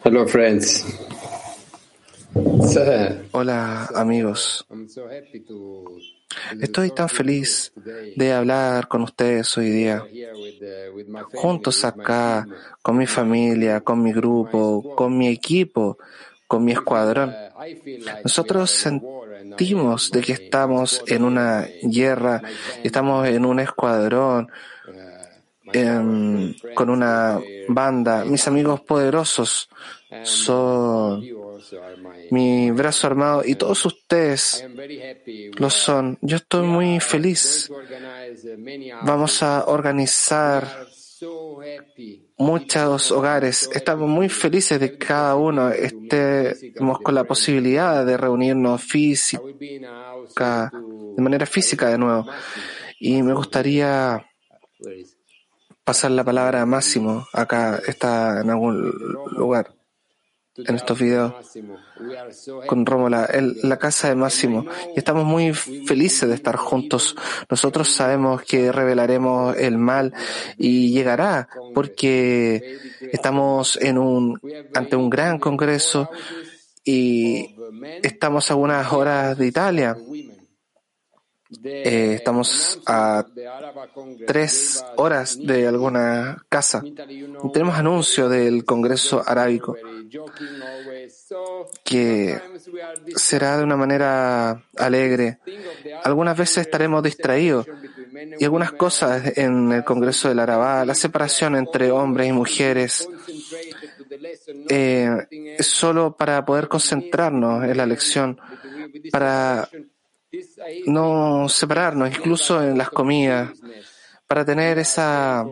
Hello, 0.04 0.28
friends. 0.28 0.84
So, 2.68 2.84
Hola 3.32 3.88
amigos, 3.96 4.66
estoy 6.60 6.92
tan 6.92 7.08
feliz 7.08 7.72
de 8.18 8.34
hablar 8.34 8.90
con 8.90 9.04
ustedes 9.04 9.58
hoy 9.58 9.70
día, 9.70 10.04
juntos 11.34 11.86
acá, 11.86 12.46
con 12.82 12.98
mi 12.98 13.08
familia, 13.08 13.80
con 13.80 14.04
mi 14.04 14.12
grupo, 14.12 14.94
con 14.96 15.18
mi 15.18 15.30
equipo, 15.30 15.98
con 16.48 16.66
mi 16.66 16.74
escuadrón. 16.74 17.34
Nosotros 18.26 18.72
sentimos 18.72 20.12
de 20.12 20.22
que 20.22 20.34
estamos 20.34 21.02
en 21.08 21.24
una 21.24 21.66
guerra, 21.82 22.42
estamos 22.84 23.26
en 23.28 23.46
un 23.46 23.62
escuadrón, 23.62 24.52
em, 25.74 26.54
con 26.74 26.90
una 26.90 27.40
banda. 27.68 28.24
Mis 28.26 28.48
amigos 28.48 28.82
poderosos 28.82 29.70
son 30.24 31.24
mi 32.32 32.72
brazo 32.72 33.08
armado 33.08 33.42
y 33.46 33.56
todos 33.56 33.86
ustedes 33.86 34.66
lo 35.58 35.70
son. 35.70 36.18
Yo 36.22 36.38
estoy 36.38 36.66
muy 36.66 37.00
feliz. 37.00 37.72
Vamos 39.04 39.44
a 39.44 39.66
organizar 39.66 40.88
muchos 42.38 43.12
hogares. 43.12 43.70
Estamos 43.74 44.10
muy 44.10 44.30
felices 44.30 44.80
de 44.80 44.92
que 44.92 44.98
cada 44.98 45.36
uno 45.36 45.70
estemos 45.70 47.00
con 47.00 47.16
la 47.16 47.24
posibilidad 47.24 48.06
de 48.06 48.18
reunirnos 48.18 48.84
física, 48.84 50.72
de 50.72 51.22
manera 51.22 51.46
física 51.46 51.90
de 51.90 51.98
nuevo. 51.98 52.26
Y 53.00 53.22
me 53.22 53.34
gustaría 53.34 54.26
pasar 55.84 56.12
la 56.12 56.24
palabra 56.24 56.62
a 56.62 56.66
Máximo. 56.66 57.28
Acá 57.34 57.82
está 57.88 58.42
en 58.42 58.50
algún 58.50 58.92
lugar, 59.32 59.74
en 60.56 60.76
estos 60.76 61.00
videos, 61.00 61.34
con 62.68 62.86
Rómola, 62.86 63.26
el- 63.26 63.58
la 63.64 63.78
casa 63.78 64.10
de 64.10 64.16
Máximo. 64.16 64.66
Y 64.96 65.00
estamos 65.00 65.26
muy 65.26 65.54
felices 65.54 66.30
de 66.30 66.36
estar 66.36 66.56
juntos. 66.56 67.16
Nosotros 67.50 67.90
sabemos 67.90 68.44
que 68.44 68.72
revelaremos 68.72 69.58
el 69.58 69.78
mal 69.78 70.14
y 70.58 70.92
llegará 70.92 71.48
porque 71.74 72.78
estamos 73.12 73.78
en 73.82 73.98
un, 73.98 74.40
ante 74.74 74.96
un 74.96 75.10
gran 75.10 75.40
congreso 75.40 76.10
y 76.86 77.56
estamos 78.04 78.52
a 78.52 78.56
unas 78.56 78.92
horas 78.94 79.38
de 79.38 79.48
Italia. 79.48 79.98
Eh, 81.64 82.14
estamos 82.16 82.80
a 82.86 83.26
tres 84.26 84.84
horas 84.98 85.38
de 85.38 85.68
alguna 85.68 86.44
casa. 86.50 86.84
Tenemos 87.52 87.76
anuncio 87.76 88.30
del 88.30 88.66
Congreso 88.66 89.22
Arábico 89.26 89.76
que 91.84 92.40
será 93.16 93.58
de 93.58 93.64
una 93.64 93.76
manera 93.76 94.64
alegre. 94.78 95.40
Algunas 96.04 96.38
veces 96.38 96.58
estaremos 96.60 97.04
distraídos 97.04 97.68
y 98.40 98.44
algunas 98.44 98.72
cosas 98.74 99.38
en 99.38 99.72
el 99.72 99.84
Congreso 99.84 100.30
del 100.30 100.40
Arabá, 100.40 100.86
la 100.86 100.94
separación 100.94 101.56
entre 101.56 101.92
hombres 101.92 102.30
y 102.30 102.32
mujeres, 102.32 103.10
eh, 104.70 105.56
solo 105.60 106.16
para 106.16 106.46
poder 106.46 106.68
concentrarnos 106.68 107.64
en 107.64 107.78
la 107.78 107.86
lección, 107.86 108.40
para 109.12 109.70
no 110.88 111.48
separarnos, 111.50 112.10
incluso 112.10 112.62
en 112.64 112.78
las 112.78 112.90
comidas, 112.90 113.52
para 114.28 114.46
tener 114.46 114.80
esa 114.80 115.46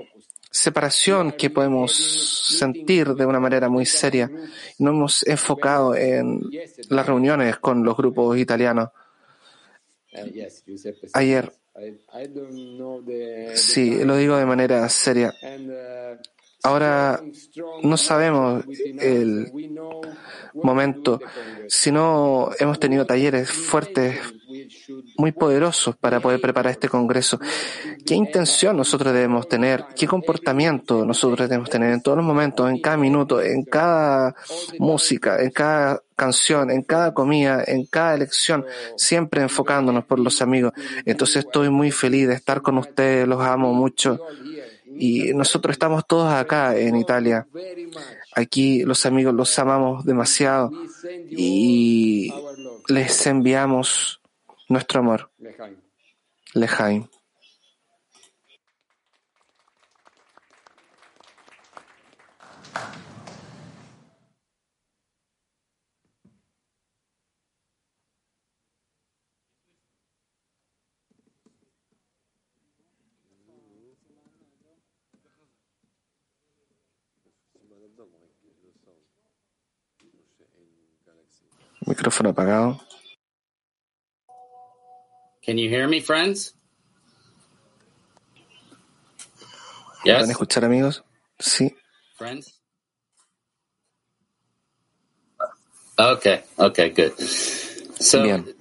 separación 0.49 1.32
que 1.32 1.49
podemos 1.49 1.95
sentir 2.57 3.13
de 3.13 3.25
una 3.25 3.39
manera 3.39 3.69
muy 3.69 3.86
seria. 3.86 4.29
No 4.79 4.91
hemos 4.91 5.25
enfocado 5.25 5.95
en 5.95 6.41
las 6.89 7.05
reuniones 7.05 7.57
con 7.57 7.84
los 7.84 7.95
grupos 7.95 8.38
italianos. 8.38 8.89
Ayer, 11.13 11.53
sí, 13.55 14.03
lo 14.03 14.17
digo 14.17 14.36
de 14.36 14.45
manera 14.45 14.89
seria. 14.89 15.34
Ahora 16.64 17.22
no 17.84 17.97
sabemos 17.97 18.64
el 18.99 19.51
momento, 20.53 21.20
sino 21.68 22.51
hemos 22.59 22.80
tenido 22.80 23.05
talleres 23.05 23.49
fuertes, 23.49 24.20
muy 25.18 25.32
poderosos 25.32 25.95
para 25.95 26.20
poder 26.20 26.39
preparar 26.41 26.72
este 26.72 26.89
Congreso. 26.89 27.39
¿Qué 28.05 28.16
intención 28.16 28.78
nosotros 28.78 29.14
debemos 29.14 29.47
tener? 29.47 29.86
¿Qué 29.95 30.07
comportamiento 30.07 31.05
nosotros 31.05 31.49
debemos 31.49 31.70
tener 31.70 31.93
en 31.93 32.01
todos 32.01 32.18
los 32.18 32.26
momentos, 32.26 32.70
en 32.70 32.80
cada 32.80 32.97
minuto, 32.97 33.41
en 33.41 33.64
cada 33.64 34.36
música, 34.80 35.41
en 35.41 35.51
cada 35.51 36.01
canción, 36.16 36.70
en 36.70 36.84
cada 36.84 37.14
comida, 37.14 37.64
en 37.66 37.86
cada 37.86 38.16
elección, 38.16 38.66
siempre 38.97 39.41
enfocándonos 39.41 40.05
por 40.05 40.20
los 40.20 40.41
amigos? 40.41 40.74
Entonces 41.05 41.45
estoy 41.45 41.70
muy 41.70 41.91
feliz 41.91 42.28
de 42.28 42.36
estar 42.36 42.62
con 42.62 42.78
ustedes, 42.78 43.28
los 43.28 43.41
amo 43.41 43.74
mucho. 43.74 44.20
Y 44.97 45.33
nosotros 45.33 45.73
estamos 45.73 46.05
todos 46.05 46.31
acá 46.31 46.77
en 46.77 46.95
Italia. 46.95 47.47
Aquí 48.35 48.83
los 48.83 49.05
amigos 49.05 49.33
los 49.33 49.57
amamos 49.59 50.05
demasiado 50.05 50.71
y 51.29 52.33
les 52.87 53.27
enviamos 53.27 54.21
nuestro 54.69 54.99
amor. 54.99 55.31
Lejaim. 56.53 57.07
Micrófono 81.86 82.29
apagado. 82.29 82.79
Can 85.45 85.57
you 85.57 85.69
hear 85.69 85.88
me, 85.88 85.99
friends? 86.01 86.53
¿Me 90.05 90.13
¿Pueden 90.15 90.29
Yes, 90.29 90.32
escuchar, 90.32 90.65
amigos? 90.65 91.03
Sí. 91.39 91.75
friends? 92.17 92.59
Okay, 95.99 96.43
okay, 96.57 96.89
good. 96.89 97.13
Bien. 98.23 98.55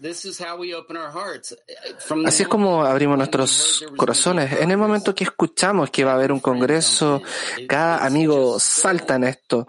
Así 2.26 2.43
es 2.43 2.49
como 2.49 2.84
abrimos 2.84 3.16
nuestros 3.16 3.84
corazones. 3.97 4.61
En 4.61 4.70
el 4.70 4.76
momento 4.76 5.14
que 5.14 5.24
escuchamos 5.24 5.91
que 5.91 6.05
va 6.05 6.12
a 6.12 6.14
haber 6.14 6.32
un 6.32 6.41
congreso, 6.41 7.22
cada 7.66 8.05
amigo 8.05 8.59
salta 8.59 9.16
en 9.16 9.24
esto. 9.24 9.66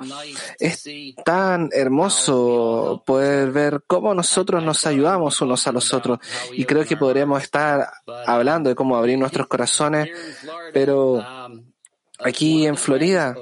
Es 0.60 0.84
tan 1.24 1.70
hermoso 1.72 3.04
poder 3.06 3.52
ver 3.52 3.84
cómo 3.88 4.14
nosotros 4.14 4.64
nos 4.64 4.86
ayudamos 4.86 5.40
unos 5.42 5.66
a 5.68 5.72
los 5.72 5.94
otros. 5.94 6.20
Y 6.52 6.66
creo 6.66 6.86
que 6.86 6.98
podríamos 6.98 7.42
estar 7.42 7.88
hablando 8.26 8.70
de 8.70 8.76
cómo 8.76 8.98
abrir 8.98 9.18
nuestros 9.18 9.48
corazones, 9.48 10.10
pero 10.74 11.14
um, 11.14 11.71
aquí 12.24 12.66
en 12.66 12.78
Florida, 12.78 13.36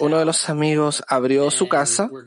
uno 0.00 0.18
de 0.18 0.24
los 0.24 0.48
amigos 0.48 1.02
abrió 1.08 1.50
su 1.50 1.68
casa. 1.68 2.10
uh, 2.10 2.22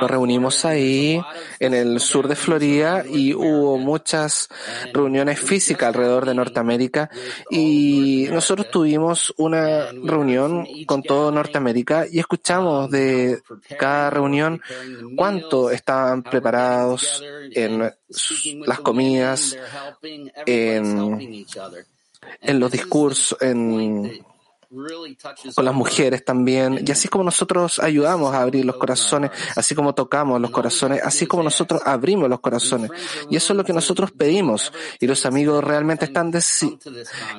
Nos 0.00 0.10
reunimos 0.10 0.64
ahí 0.64 1.20
en 1.60 1.74
el 1.74 2.00
sur 2.00 2.26
de 2.26 2.36
Florida 2.36 3.04
y 3.06 3.34
hubo 3.34 3.76
muchas 3.76 4.48
reuniones 4.94 5.38
físicas 5.38 5.88
alrededor 5.88 6.24
de 6.24 6.34
Norteamérica 6.34 7.10
y 7.50 8.28
nosotros 8.30 8.70
tuvimos 8.70 9.34
una 9.36 9.92
reunión 9.92 10.66
con 10.86 11.02
todo 11.02 11.30
Norteamérica 11.30 12.06
y 12.10 12.18
escuchamos 12.18 12.90
de 12.90 13.42
cada 13.78 14.08
reunión 14.10 14.60
cuánto 15.16 15.70
estaban 15.70 16.22
preparados 16.22 17.22
en 17.52 17.80
las 17.80 18.80
comidas, 18.80 19.56
en, 20.46 21.46
en 22.40 22.60
los 22.60 22.70
discursos, 22.70 23.36
en, 23.40 24.24
con 25.54 25.64
las 25.64 25.74
mujeres 25.74 26.24
también. 26.24 26.84
Y 26.86 26.90
así 26.90 27.08
como 27.08 27.24
nosotros 27.24 27.78
ayudamos 27.78 28.34
a 28.34 28.42
abrir 28.42 28.64
los 28.66 28.76
corazones, 28.76 29.30
así 29.56 29.74
como 29.74 29.94
tocamos 29.94 30.40
los 30.40 30.50
corazones, 30.50 31.00
así 31.02 31.26
como 31.26 31.42
nosotros 31.42 31.80
abrimos 31.86 32.28
los 32.28 32.40
corazones. 32.40 32.90
Y 33.30 33.36
eso 33.36 33.52
es 33.52 33.56
lo 33.56 33.64
que 33.64 33.72
nosotros 33.72 34.12
pedimos. 34.12 34.72
Y 35.00 35.06
los 35.06 35.24
amigos 35.24 35.64
realmente 35.64 36.04
están, 36.04 36.32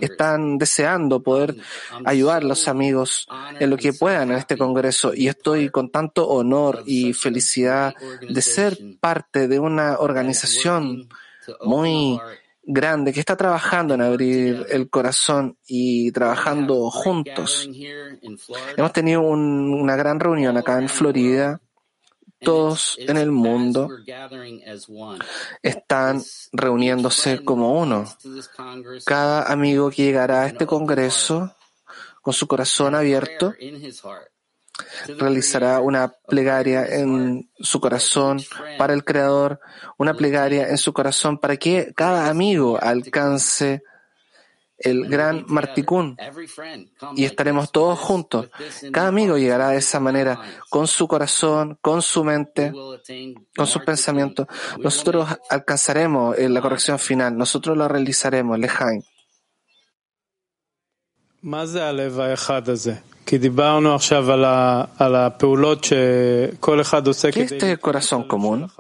están 0.01 0.57
deseando 0.57 1.21
poder 1.21 1.55
ayudar 2.03 2.41
a 2.43 2.47
los 2.47 2.67
amigos 2.67 3.27
en 3.59 3.69
lo 3.69 3.77
que 3.77 3.93
puedan 3.93 4.31
en 4.31 4.37
este 4.37 4.57
Congreso. 4.57 5.13
Y 5.13 5.27
estoy 5.27 5.69
con 5.69 5.91
tanto 5.91 6.27
honor 6.27 6.81
y 6.85 7.13
felicidad 7.13 7.93
de 8.27 8.41
ser 8.41 8.77
parte 8.99 9.47
de 9.47 9.59
una 9.59 9.99
organización 9.99 11.07
muy 11.61 12.19
grande 12.71 13.11
que 13.11 13.19
está 13.19 13.35
trabajando 13.35 13.95
en 13.95 14.01
abrir 14.01 14.65
el 14.69 14.89
corazón 14.91 15.57
y 15.67 16.11
trabajando 16.11 16.89
juntos. 16.91 17.67
Hemos 18.77 18.93
tenido 18.93 19.21
un- 19.21 19.73
una 19.73 19.95
gran 19.95 20.19
reunión 20.19 20.55
acá 20.55 20.77
en 20.79 20.87
Florida. 20.87 21.59
Todos 22.41 22.95
en 22.99 23.17
el 23.17 23.31
mundo 23.31 23.89
están 25.63 26.21
reuniéndose 26.53 27.43
como 27.43 27.73
uno. 27.81 28.05
Cada 29.03 29.51
amigo 29.51 29.89
que 29.89 30.03
llegará 30.03 30.43
a 30.43 30.47
este 30.47 30.65
Congreso 30.67 31.53
con 32.21 32.33
su 32.33 32.47
corazón 32.47 32.93
abierto 32.95 33.53
realizará 35.17 35.79
una 35.79 36.13
plegaria 36.27 36.85
en 36.85 37.49
su 37.59 37.79
corazón 37.79 38.39
para 38.77 38.93
el 38.93 39.03
Creador, 39.03 39.59
una 39.97 40.13
plegaria 40.13 40.69
en 40.69 40.77
su 40.77 40.93
corazón 40.93 41.37
para 41.37 41.57
que 41.57 41.93
cada 41.95 42.29
amigo 42.29 42.79
alcance 42.81 43.83
el 44.79 45.07
gran 45.07 45.45
Marticún 45.47 46.17
y 47.15 47.25
estaremos 47.25 47.71
todos 47.71 47.99
juntos. 47.99 48.49
Cada 48.91 49.09
amigo 49.09 49.37
llegará 49.37 49.69
de 49.69 49.77
esa 49.77 49.99
manera, 49.99 50.41
con 50.69 50.87
su 50.87 51.07
corazón, 51.07 51.77
con 51.81 52.01
su 52.01 52.23
mente, 52.23 52.71
con 53.55 53.67
sus 53.67 53.83
pensamientos. 53.83 54.47
Nosotros 54.79 55.27
alcanzaremos 55.49 56.37
eh, 56.37 56.49
la 56.49 56.61
corrección 56.61 56.97
final, 56.97 57.37
nosotros 57.37 57.77
la 57.77 57.87
realizaremos, 57.87 58.57
Lejaim. 58.57 59.03
¿Qué 67.31 67.43
es 67.43 67.51
este 67.51 67.77
corazón 67.77 68.27
común? 68.27 68.71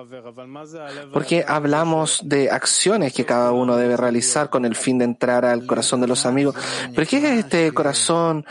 Porque 1.13 1.45
hablamos 1.47 2.21
de 2.23 2.49
acciones 2.49 3.13
que 3.13 3.25
cada 3.25 3.51
uno 3.51 3.77
debe 3.77 3.95
realizar 3.95 4.49
con 4.49 4.65
el 4.65 4.75
fin 4.75 4.97
de 4.97 5.05
entrar 5.05 5.45
al 5.45 5.67
corazón 5.67 6.01
de 6.01 6.07
los 6.07 6.25
amigos. 6.25 6.55
¿Pero 6.95 7.07
qué 7.07 7.17
es 7.17 7.23
este 7.45 7.71
corazón 7.73 8.45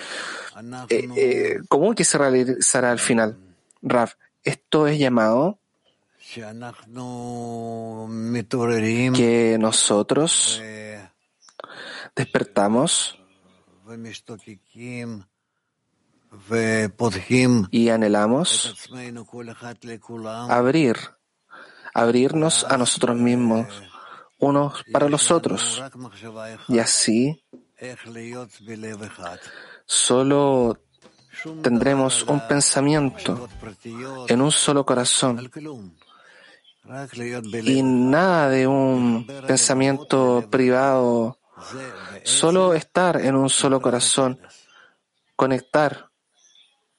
eh, 0.88 1.08
eh, 1.16 1.56
común 1.68 1.94
que 1.94 2.04
se 2.04 2.18
realizará 2.18 2.92
al 2.92 3.00
final? 3.00 3.36
Raf, 3.82 4.14
esto 4.44 4.86
es 4.86 4.98
llamado 4.98 5.58
que 9.14 9.56
nosotros 9.58 10.62
despertamos 12.14 13.18
y 17.70 17.88
anhelamos 17.88 18.74
abrir, 20.48 20.96
abrirnos 21.94 22.64
a 22.64 22.76
nosotros 22.76 23.16
mismos, 23.16 23.66
unos 24.38 24.84
para 24.92 25.08
los 25.08 25.30
otros. 25.30 25.82
Y 26.68 26.78
así 26.78 27.44
solo 29.86 30.78
tendremos 31.62 32.22
un 32.24 32.46
pensamiento 32.46 33.48
en 34.28 34.40
un 34.40 34.50
solo 34.50 34.84
corazón. 34.84 35.50
y 37.64 37.82
nada 37.82 38.48
de 38.48 38.66
un 38.66 39.26
pensamiento 39.46 40.46
privado, 40.50 41.38
solo 42.24 42.74
estar 42.74 43.20
en 43.20 43.36
un 43.36 43.50
solo 43.50 43.80
corazón, 43.80 44.40
conectar 45.36 46.07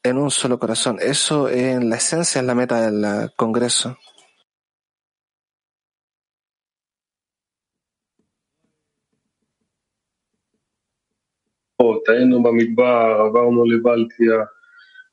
en 0.03 0.19
un 0.19 0.31
solo 0.31 0.59
corazón. 0.59 0.99
Eso 1.01 1.49
en 1.49 1.89
la 1.89 1.97
esencia 1.97 2.41
es 2.41 2.47
la 2.47 2.55
meta 2.55 2.81
del 2.83 3.05
eh, 3.05 3.29
Congreso. 3.37 3.97
היינו 12.09 12.43
במדבר, 12.43 13.17
עברנו 13.27 13.65
לבלטיה, 13.65 14.37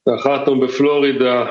נחתנו 0.08 0.60
בפלורידה, 0.60 1.46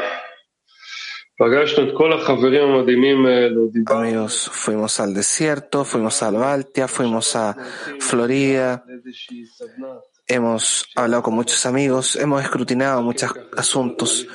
פגשנו 1.39 1.89
את 1.89 1.95
כל 1.97 2.13
החברים 2.13 2.69
המדהימים 2.69 3.27
האלו, 3.27 3.69
דיברנו 3.73 4.01
Amigos, 4.01 4.51
fuimos 4.53 5.01
al 5.01 5.15
desierto, 5.15 5.85
fuimos 5.85 6.23
a 6.23 6.31
Baltia, 6.31 6.89
fuimos 6.89 7.37
a 7.37 7.57
Florida, 8.01 8.79
לאיזושהי 8.87 9.47
סדנה. 9.47 9.95
hemos 10.28 10.88
hablado 10.96 11.24
con 11.24 11.36
muchos 11.36 11.66
amigos, 11.66 12.16
hemos 12.16 12.44
escrutinado 12.44 13.02
muchos 13.02 13.32
asuntos 13.56 14.28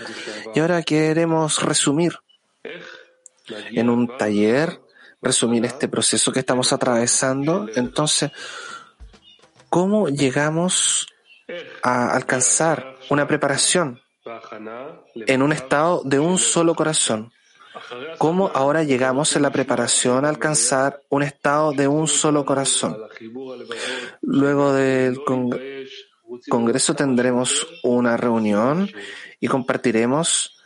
y 0.54 0.60
ahora 0.60 0.82
queremos 0.82 1.62
resumir 1.62 2.12
en 3.72 3.90
un 3.90 4.16
taller, 4.16 4.80
resumir 5.20 5.64
este 5.64 5.88
proceso 5.88 6.32
que 6.32 6.40
estamos 6.40 6.72
atravesando. 6.72 7.68
Entonces, 7.74 8.30
¿cómo 9.68 10.08
llegamos 10.08 11.06
a 11.82 12.14
alcanzar 12.14 12.96
una 13.08 13.26
preparación 13.26 14.00
en 15.14 15.42
un 15.42 15.52
estado 15.52 16.02
de 16.04 16.18
un 16.20 16.38
solo 16.38 16.74
corazón? 16.74 17.32
¿Cómo 18.17 18.51
ahora 18.53 18.83
llegamos 18.83 19.35
en 19.35 19.41
la 19.41 19.51
preparación 19.51 20.23
a 20.25 20.29
alcanzar 20.29 21.01
un 21.09 21.23
estado 21.23 21.73
de 21.73 21.87
un 21.87 22.07
solo 22.07 22.45
corazón? 22.45 22.97
Luego 24.21 24.73
del 24.73 25.23
con- 25.23 25.49
Congreso 26.49 26.95
tendremos 26.95 27.67
una 27.83 28.17
reunión 28.17 28.89
y 29.39 29.47
compartiremos 29.47 30.57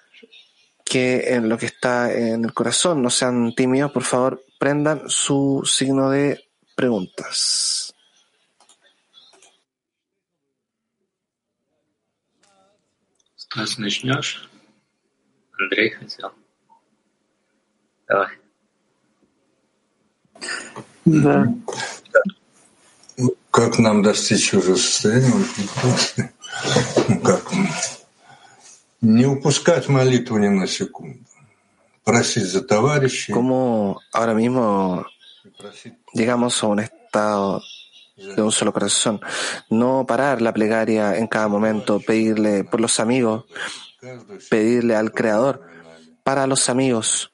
que 0.86 1.34
en 1.34 1.50
lo 1.50 1.58
que 1.58 1.68
está 1.68 2.12
en 2.12 2.46
el 2.46 2.54
corazón, 2.54 3.02
no 3.02 3.10
sean 3.10 3.54
tímidos, 3.56 3.92
por 3.92 4.04
favor, 4.04 4.44
prendan 4.60 5.10
su 5.10 5.62
signo 5.66 6.10
de 6.10 6.50
preguntas. 6.76 7.94
Стас, 13.38 13.78
начнешь? 13.80 14.48
Андрей 15.60 15.90
хотел. 15.92 16.32
Давай. 18.08 18.30
Да. 21.06 21.54
Как 23.52 23.80
нам 23.80 24.04
достичь 24.04 24.54
уже 24.54 24.78
состояния? 24.78 25.34
Ну, 25.34 27.20
Как? 27.24 27.52
Не 29.02 29.26
упускать 29.26 29.88
молитву 29.88 30.38
ни 30.38 30.48
на 30.48 30.68
секунду. 30.68 31.20
Просить 32.04 32.46
за 32.46 32.62
товарищей. 32.62 33.34
¿Cómo 33.34 34.00
ahora 34.14 34.34
mismo 34.34 35.06
llegamos 36.14 36.64
a 36.64 36.68
un 36.68 36.80
estado 36.80 37.62
de 38.16 38.42
un 38.42 38.52
solo 38.52 38.74
corazón? 38.74 39.22
No 39.70 40.06
parar 40.08 40.42
la 40.42 40.54
plegaria 40.54 41.18
en 41.18 41.28
cada 41.28 41.48
momento, 41.48 42.00
pedirle 42.00 42.64
por 42.64 42.82
los 42.82 43.00
amigos, 43.00 43.46
pedirle 44.50 44.96
al 44.96 45.12
Creador 45.12 45.62
para 46.24 46.48
los 46.48 46.70
amigos. 46.70 47.32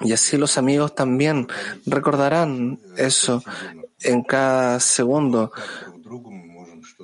y 0.00 0.12
así 0.12 0.36
los 0.36 0.56
amigos 0.56 0.94
también 0.94 1.48
recordarán 1.86 2.78
eso 2.96 3.42
en 4.00 4.22
cada 4.22 4.78
segundo. 4.80 5.52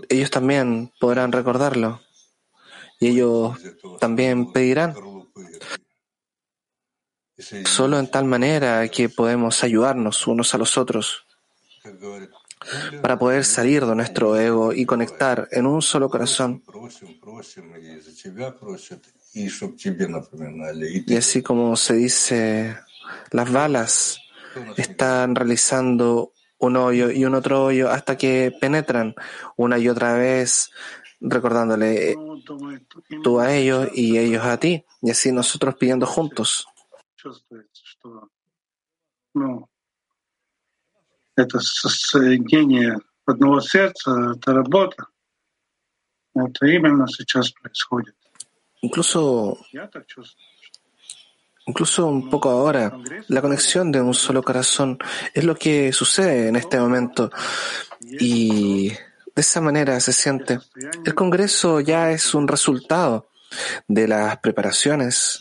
Ellos 0.09 0.31
también 0.31 0.93
podrán 1.01 1.33
recordarlo. 1.33 2.01
Y 3.01 3.09
ellos 3.09 3.59
también 3.99 4.53
pedirán. 4.53 4.95
Solo 7.65 7.99
en 7.99 8.11
tal 8.11 8.27
manera 8.27 8.87
que 8.89 9.09
podemos 9.09 9.65
ayudarnos 9.65 10.27
unos 10.27 10.55
a 10.55 10.59
los 10.59 10.77
otros 10.77 11.25
para 13.01 13.19
poder 13.19 13.45
salir 13.45 13.87
de 13.87 13.95
nuestro 13.95 14.39
ego 14.39 14.73
y 14.73 14.85
conectar 14.85 15.49
en 15.51 15.67
un 15.67 15.81
solo 15.81 16.11
corazón. 16.11 16.63
Просим, 19.30 19.30
просим, 19.30 19.36
и 19.36 19.50
за 19.50 19.50
тебя 19.50 19.50
просят, 19.50 19.50
и 19.50 19.50
чтоб 19.50 19.78
тебе 19.78 20.08
напоминали. 20.08 20.88
И 20.88 21.14
Y 21.14 21.18
así 21.18 21.42
como 21.42 21.76
se 21.76 21.94
dice, 21.96 22.78
las 23.32 23.52
balas 23.52 24.20
están 24.78 25.36
realizando 25.36 26.32
un 26.58 26.78
hoyo 26.78 27.12
y 27.12 27.26
un 27.26 27.36
otro 27.36 27.66
hoyo 27.66 27.90
hasta 27.92 28.18
que 28.18 28.52
penetran 28.60 29.14
una 29.58 29.78
y 29.78 29.90
otra 29.90 30.14
vez, 30.14 30.72
recordándole 31.20 32.12
eh, 32.12 32.16
tú 33.24 33.40
a 33.40 33.54
ellos 33.54 33.90
y 33.94 34.18
ellos 34.18 34.44
a 34.46 34.58
ti, 34.58 34.86
y 35.02 35.12
así 35.12 35.32
nosotros 35.32 35.76
pidiendo 35.76 36.06
juntos. 36.06 36.68
чувствуется, 37.18 37.82
что 37.84 38.30
ну, 39.34 39.68
это 41.36 41.60
со- 41.60 41.90
соединение 41.90 42.98
одного 43.26 43.60
сердца, 43.60 44.34
это 44.36 44.54
работа. 44.54 45.08
Это 46.36 46.68
именно 46.68 47.08
сейчас 47.08 47.52
происходит. 47.52 48.16
incluso, 48.81 49.59
incluso 51.67 52.07
un 52.07 52.31
poco 52.31 52.51
ahora, 52.51 52.97
la 53.29 53.43
conexión 53.43 53.93
de 53.93 54.01
un 54.01 54.15
solo 54.15 54.43
corazón 54.43 54.99
es 55.35 55.45
lo 55.45 55.55
que 55.55 55.93
sucede 55.93 56.49
en 56.49 56.57
este 56.57 56.79
momento. 56.79 57.31
Y 58.01 58.89
de 58.89 59.43
esa 59.43 59.61
manera 59.61 59.99
se 60.01 60.13
siente. 60.13 60.59
El 61.05 61.15
Congreso 61.15 61.81
ya 61.81 62.11
es 62.11 62.35
un 62.35 62.49
resultado 62.49 63.31
de 63.87 64.09
las 64.09 64.39
preparaciones. 64.39 65.41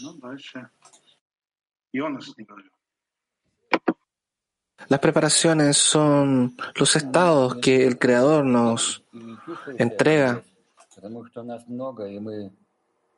Las 4.87 4.99
preparaciones 4.99 5.77
son 5.77 6.55
los 6.75 6.95
estados 6.95 7.55
que 7.57 7.85
el 7.85 7.99
Creador 7.99 8.45
nos 8.45 9.03
entrega. 9.77 10.41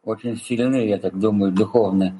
очень 0.04 0.36
сильны, 0.36 0.86
я 0.86 0.98
так 0.98 1.18
думаю, 1.18 1.52
духовно, 1.52 2.14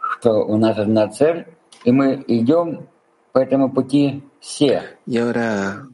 что 0.00 0.44
у 0.44 0.56
нас 0.56 0.76
одна 0.78 1.08
цель, 1.08 1.46
и 1.84 1.92
мы 1.92 2.24
идем 2.26 2.88
по 3.32 3.38
этому 3.38 3.70
пути 3.70 4.22
все. 4.40 4.98
Y 5.06 5.18
ahora 5.18 5.86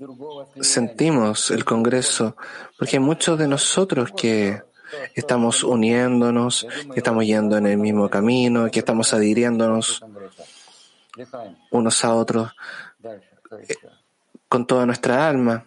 sentimos 0.61 1.51
el 1.51 1.65
Congreso, 1.65 2.37
porque 2.79 2.97
hay 2.97 3.03
muchos 3.03 3.39
de 3.39 3.49
nosotros 3.49 4.11
que 4.13 4.63
estamos 5.15 5.65
uniéndonos, 5.65 6.67
que 6.93 7.01
estamos 7.01 7.25
yendo 7.25 7.57
en 7.59 7.67
el 7.67 7.79
mismo 7.79 8.09
camino, 8.09 8.71
que 8.71 8.79
estamos 8.81 9.13
adhiriéndonos 9.13 10.03
Дыхаем. 11.17 11.57
unos 11.71 12.05
a 12.05 12.15
otros 12.15 12.51
Дальше. 12.99 13.29
Кто 13.43 13.59
еще? 13.59 13.89
con 14.49 14.67
toda 14.67 14.87
nuestra 14.87 15.29
alma. 15.29 15.65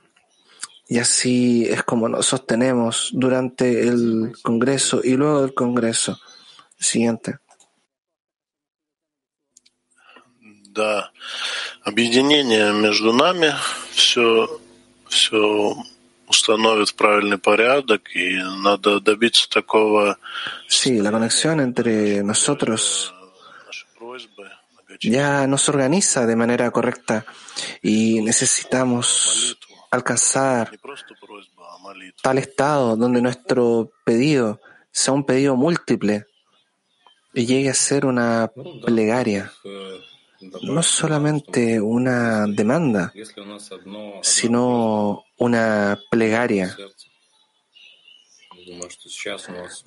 Y 0.91 0.99
así 0.99 1.65
es 1.65 1.83
como 1.83 2.07
nos 2.07 2.25
sostenemos 2.27 3.09
durante 3.13 3.88
el 3.88 4.33
Congreso 4.41 5.01
y 5.03 5.15
luego 5.17 5.41
del 5.41 5.53
Congreso. 5.53 6.19
Siguiente. 6.79 7.39
Да, 10.73 11.09
объединение 11.83 12.71
между 12.71 13.11
нами 13.11 13.51
все, 13.91 14.47
все 15.09 15.75
установит 16.27 16.89
в 16.89 16.95
правильный 16.95 17.39
порядок, 17.39 18.15
и 18.15 18.38
надо 18.61 18.99
добиться 18.99 19.49
такого 19.49 20.17
Sí, 20.67 20.99
la 20.99 21.11
conexión 21.11 21.59
entre 21.61 22.21
nosotros 22.21 23.11
просьбы. 23.97 24.49
ya 25.01 25.47
nos 25.47 25.67
organiza 25.67 26.25
de 26.27 26.35
manera 26.35 26.69
correcta 26.71 27.25
y 27.81 28.21
necesitamos 28.21 29.57
alcanzar 29.93 30.70
tal 32.22 32.38
estado 32.38 32.97
donde 32.97 33.20
nuestro 33.20 33.93
pedido 34.05 34.59
sea 34.90 35.12
un 35.12 35.24
pedido 35.24 35.55
múltiple 35.55 36.26
y 37.34 37.47
llegue 37.47 37.68
a 37.68 37.74
ser 37.74 38.07
una 38.07 38.51
plegaria, 38.84 39.53
no 40.62 40.82
solamente 40.82 41.80
una 41.80 42.47
demanda, 42.47 43.12
sino 44.22 45.24
una 45.38 45.99
plegaria. 46.11 46.76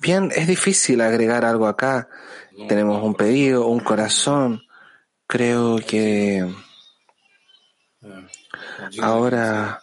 Bien, 0.00 0.30
es 0.34 0.46
difícil 0.46 1.00
agregar 1.00 1.44
algo 1.44 1.66
acá. 1.66 2.08
Tenemos 2.68 3.02
un 3.02 3.14
pedido, 3.14 3.66
un 3.66 3.80
corazón. 3.80 4.62
Creo 5.26 5.78
que 5.78 6.46
ahora 9.00 9.82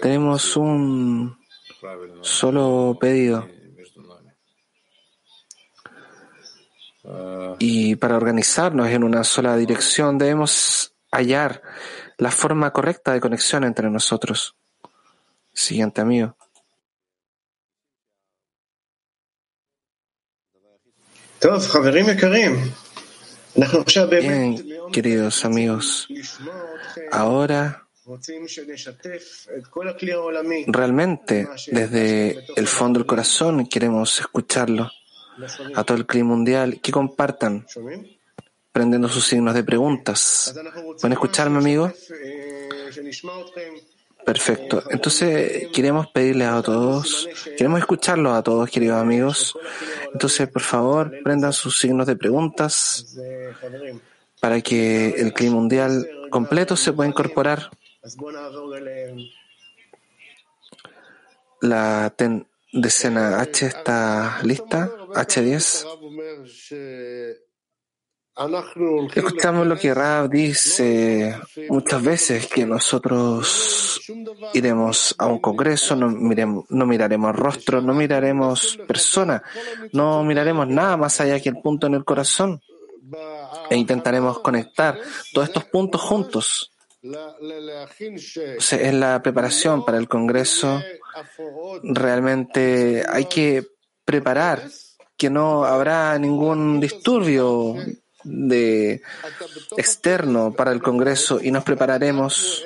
tenemos 0.00 0.56
un 0.56 1.38
solo 2.22 2.96
pedido. 3.00 3.48
Y 7.58 7.96
para 7.96 8.16
organizarnos 8.16 8.88
en 8.88 9.04
una 9.04 9.24
sola 9.24 9.56
dirección 9.56 10.16
debemos 10.18 10.94
hallar 11.12 11.62
la 12.16 12.30
forma 12.30 12.72
correcta 12.72 13.12
de 13.12 13.20
conexión 13.20 13.64
entre 13.64 13.90
nosotros. 13.90 14.56
Siguiente 15.52 16.00
amigo. 16.00 16.36
Bien, 24.08 24.90
queridos 24.90 25.44
amigos, 25.44 26.08
ahora 27.12 27.83
Realmente, 30.66 31.48
desde 31.68 32.44
el 32.56 32.66
fondo 32.66 32.98
del 32.98 33.06
corazón 33.06 33.66
queremos 33.66 34.20
escucharlo 34.20 34.90
a 35.74 35.84
todo 35.84 35.96
el 35.96 36.06
clima 36.06 36.30
mundial 36.30 36.80
que 36.80 36.92
compartan, 36.92 37.66
prendiendo 38.72 39.08
sus 39.08 39.26
signos 39.26 39.54
de 39.54 39.64
preguntas. 39.64 40.54
¿Pueden 41.00 41.12
escucharme, 41.12 41.58
amigo? 41.58 41.92
Perfecto. 44.24 44.82
Entonces, 44.90 45.68
queremos 45.72 46.06
pedirles 46.08 46.48
a 46.48 46.62
todos, 46.62 47.28
queremos 47.56 47.80
escucharlos 47.80 48.32
a 48.34 48.42
todos, 48.42 48.70
queridos 48.70 49.00
amigos. 49.00 49.58
Entonces, 50.12 50.48
por 50.48 50.62
favor, 50.62 51.12
prendan 51.22 51.52
sus 51.52 51.78
signos 51.78 52.06
de 52.06 52.16
preguntas 52.16 53.16
para 54.40 54.60
que 54.60 55.10
el 55.10 55.32
clima 55.32 55.56
mundial 55.56 56.08
completo 56.30 56.76
se 56.76 56.92
pueda 56.92 57.08
incorporar. 57.08 57.70
La 61.62 62.14
decena 62.70 63.40
H 63.40 63.66
está 63.66 64.40
lista, 64.42 64.90
H10. 65.14 65.86
Escuchamos 69.14 69.66
lo 69.66 69.76
que 69.78 69.94
Rab 69.94 70.28
dice 70.28 71.34
muchas 71.70 72.02
veces, 72.02 72.46
que 72.46 72.66
nosotros 72.66 74.02
iremos 74.52 75.14
a 75.16 75.26
un 75.26 75.38
congreso, 75.38 75.96
no, 75.96 76.10
miremos, 76.10 76.66
no 76.68 76.84
miraremos 76.84 77.34
rostros, 77.34 77.82
no 77.82 77.94
miraremos 77.94 78.76
personas, 78.86 79.40
no 79.92 80.22
miraremos 80.24 80.68
nada 80.68 80.98
más 80.98 81.20
allá 81.20 81.40
que 81.40 81.48
el 81.48 81.62
punto 81.62 81.86
en 81.86 81.94
el 81.94 82.04
corazón 82.04 82.60
e 83.70 83.76
intentaremos 83.76 84.40
conectar 84.40 84.98
todos 85.32 85.48
estos 85.48 85.64
puntos 85.64 86.02
juntos. 86.02 86.73
O 87.04 88.60
sea, 88.60 88.80
es 88.80 88.94
la 88.94 89.22
preparación 89.22 89.84
para 89.84 89.98
el 89.98 90.08
congreso. 90.08 90.82
Realmente 91.82 93.04
hay 93.06 93.26
que 93.26 93.66
preparar 94.04 94.62
que 95.16 95.28
no 95.28 95.64
habrá 95.64 96.18
ningún 96.18 96.80
disturbio 96.80 97.76
de 98.24 99.02
externo 99.76 100.52
para 100.54 100.72
el 100.72 100.82
congreso 100.82 101.40
y 101.42 101.50
nos 101.50 101.62
prepararemos 101.62 102.64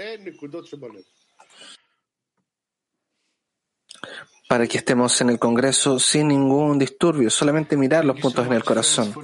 para 4.49 4.67
que 4.67 4.79
estemos 4.79 5.21
en 5.21 5.29
el 5.29 5.39
congreso 5.39 5.99
sin 5.99 6.29
ningún 6.29 6.79
disturbio, 6.79 7.29
solamente 7.29 7.77
mirar 7.77 8.07
los 8.07 8.19
puntos 8.19 8.47
en 8.47 8.55
el 8.55 8.65
corazón. 8.65 9.15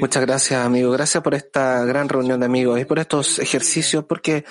Muchas 0.00 0.22
gracias, 0.22 0.64
amigo. 0.64 0.92
Gracias 0.92 1.20
por 1.20 1.34
esta 1.34 1.84
gran 1.84 2.08
reunión 2.08 2.38
de 2.38 2.46
amigos 2.46 2.80
y 2.80 2.84
por 2.84 3.00
estos 3.00 3.40
ejercicios, 3.40 4.04
porque 4.04 4.44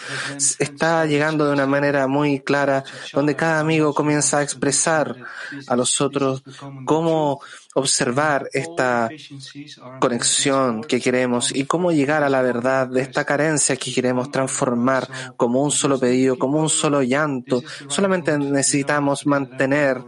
está 0.60 1.06
llegando 1.06 1.48
de 1.48 1.54
una 1.54 1.66
manera 1.66 2.08
muy 2.08 2.42
clara, 2.42 2.84
donde 3.14 3.38
cada 3.38 3.62
amigo 3.62 3.94
comienza 3.94 4.40
a 4.40 4.44
expresar 4.44 5.16
a 5.66 5.76
los 5.78 6.02
otros 6.02 6.44
cómo 6.86 7.40
observar 7.78 8.50
esta 8.54 9.08
conexión 10.00 10.84
que 10.84 11.00
queremos 11.00 11.56
y 11.56 11.66
cómo 11.66 11.92
llegar 11.92 12.24
a 12.24 12.30
la 12.30 12.42
verdad 12.42 12.88
de 12.88 13.02
esta 13.02 13.24
carencia 13.24 13.76
que 13.76 13.94
queremos 13.94 14.32
transformar 14.32 15.08
como 15.38 15.62
un 15.62 15.70
solo 15.70 16.00
pedido, 16.00 16.40
como 16.40 16.60
un 16.60 16.70
solo 16.70 17.04
llanto. 17.04 17.62
Solamente 17.88 18.36
necesitamos 18.40 19.28
mantener 19.28 20.04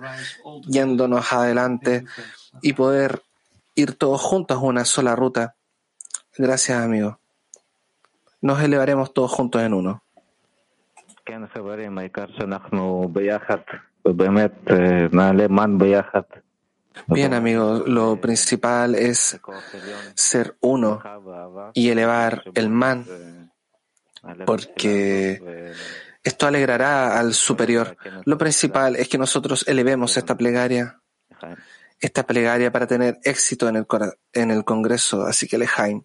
yéndonos 0.68 1.32
adelante 1.32 2.06
y 2.64 2.74
poder 2.74 3.22
ir 3.76 3.94
todos 3.94 4.20
juntos 4.20 4.58
a 4.58 4.62
una 4.62 4.84
sola 4.84 5.16
ruta. 5.16 5.56
Gracias, 6.38 6.82
amigo. 6.82 7.20
Nos 8.42 8.64
elevaremos 8.64 9.14
todos 9.14 9.32
juntos 9.32 9.62
en 9.62 9.76
uno. 9.76 10.02
Bien, 17.08 17.34
amigos, 17.34 17.88
lo 17.88 18.20
principal 18.20 18.96
es 18.96 19.40
ser 20.16 20.58
uno 20.62 21.02
y 21.74 21.90
elevar 21.90 22.44
el 22.56 22.70
man, 22.70 23.06
porque 24.46 25.74
esto 26.24 26.48
alegrará 26.48 27.20
al 27.20 27.34
superior. 27.34 27.98
Lo 28.26 28.38
principal 28.38 28.96
es 28.96 29.08
que 29.08 29.18
nosotros 29.18 29.66
elevemos 29.68 30.18
esta 30.18 30.36
plegaria, 30.36 31.02
esta 32.00 32.26
plegaria 32.26 32.72
para 32.72 32.88
tener 32.88 33.20
éxito 33.24 33.68
en 33.68 33.78
el, 33.78 33.88
en 34.34 34.52
el 34.52 34.64
Congreso. 34.64 35.26
Así 35.26 35.48
que, 35.48 35.58
Lejaim. 35.58 36.04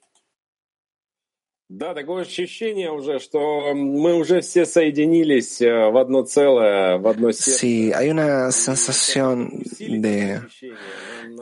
Да, 1.70 1.94
такое 1.94 2.24
ощущение 2.24 2.92
уже, 2.92 3.20
что 3.20 3.76
мы 3.76 4.16
уже 4.16 4.42
все 4.42 4.66
соединились 4.66 5.62
э, 5.62 5.92
в 5.92 5.98
одно 5.98 6.24
целое, 6.24 6.98
в 6.98 7.08
одно 7.08 7.32
сердце. 7.32 7.60
Sí, 7.60 7.94
hay 7.94 8.10
una 8.10 8.52
sensación 8.52 9.62
de 9.78 10.42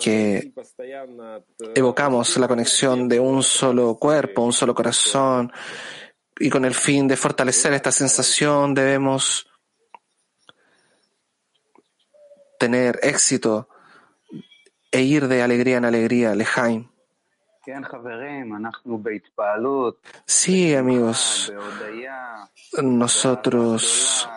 que 0.01 0.51
evocamos 1.75 2.35
la 2.35 2.49
conexión 2.49 3.07
de 3.07 3.21
un 3.21 3.41
solo 3.41 3.95
cuerpo, 3.95 4.43
un 4.43 4.51
solo 4.51 4.75
corazón, 4.75 5.49
y 6.37 6.49
con 6.49 6.65
el 6.65 6.73
fin 6.73 7.07
de 7.07 7.15
fortalecer 7.15 7.71
esta 7.71 7.93
sensación 7.93 8.73
debemos 8.73 9.47
tener 12.59 12.99
éxito 13.01 13.69
e 14.91 15.03
ir 15.03 15.29
de 15.29 15.41
alegría 15.41 15.77
en 15.77 15.85
alegría, 15.85 16.35
Lejaim. 16.35 16.89
Sí, 20.26 20.74
amigos, 20.74 21.52
nosotros 22.82 24.28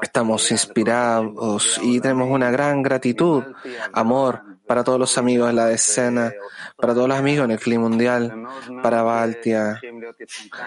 estamos 0.00 0.50
inspirados 0.50 1.78
y 1.82 2.00
tenemos 2.00 2.30
una 2.30 2.50
gran 2.50 2.82
gratitud, 2.82 3.44
amor 3.92 4.42
para 4.66 4.84
todos 4.84 4.98
los 4.98 5.18
amigos 5.18 5.48
de 5.48 5.54
la 5.54 5.70
escena, 5.70 6.32
para 6.76 6.94
todos 6.94 7.08
los 7.08 7.18
amigos 7.18 7.44
en 7.44 7.50
el 7.52 7.58
clima 7.58 7.88
mundial, 7.88 8.46
para 8.82 9.02
Baltia, 9.02 9.80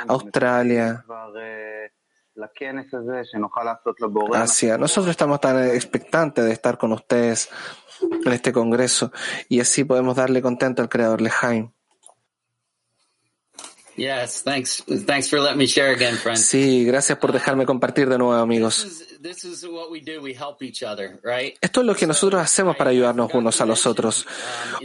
Australia. 0.08 1.06
Asia. 4.36 4.78
Nosotros 4.78 5.12
estamos 5.12 5.40
tan 5.42 5.64
expectantes 5.76 6.46
de 6.46 6.52
estar 6.54 6.78
con 6.78 6.92
ustedes 6.94 7.50
en 8.02 8.34
este 8.34 8.52
congreso 8.52 9.12
y 9.50 9.60
así 9.60 9.84
podemos 9.84 10.16
darle 10.16 10.42
contento 10.42 10.82
al 10.82 10.90
creador 10.90 11.22
Lejaim. 11.22 11.72
Yes, 13.98 14.44
thanks. 14.44 14.84
Thanks 15.06 15.30
for 15.30 15.40
letting 15.40 15.58
me 15.58 15.68
share 15.68 15.94
again, 15.94 16.16
friends. 16.16 16.46
Sí, 16.46 16.86
gracias 16.86 17.18
por 17.18 17.32
dejarme 17.32 17.66
compartir 17.66 18.08
de 18.10 18.18
nuevo, 18.18 18.34
amigos. 18.34 19.06
Esto 21.62 21.82
es 21.82 21.86
lo 21.86 21.96
que 21.96 22.08
nosotros 22.08 22.42
hacemos 22.42 22.76
para 22.78 22.90
ayudarnos 22.90 23.34
unos 23.34 23.60
a 23.62 23.66
los 23.66 23.86
otros. 23.86 24.26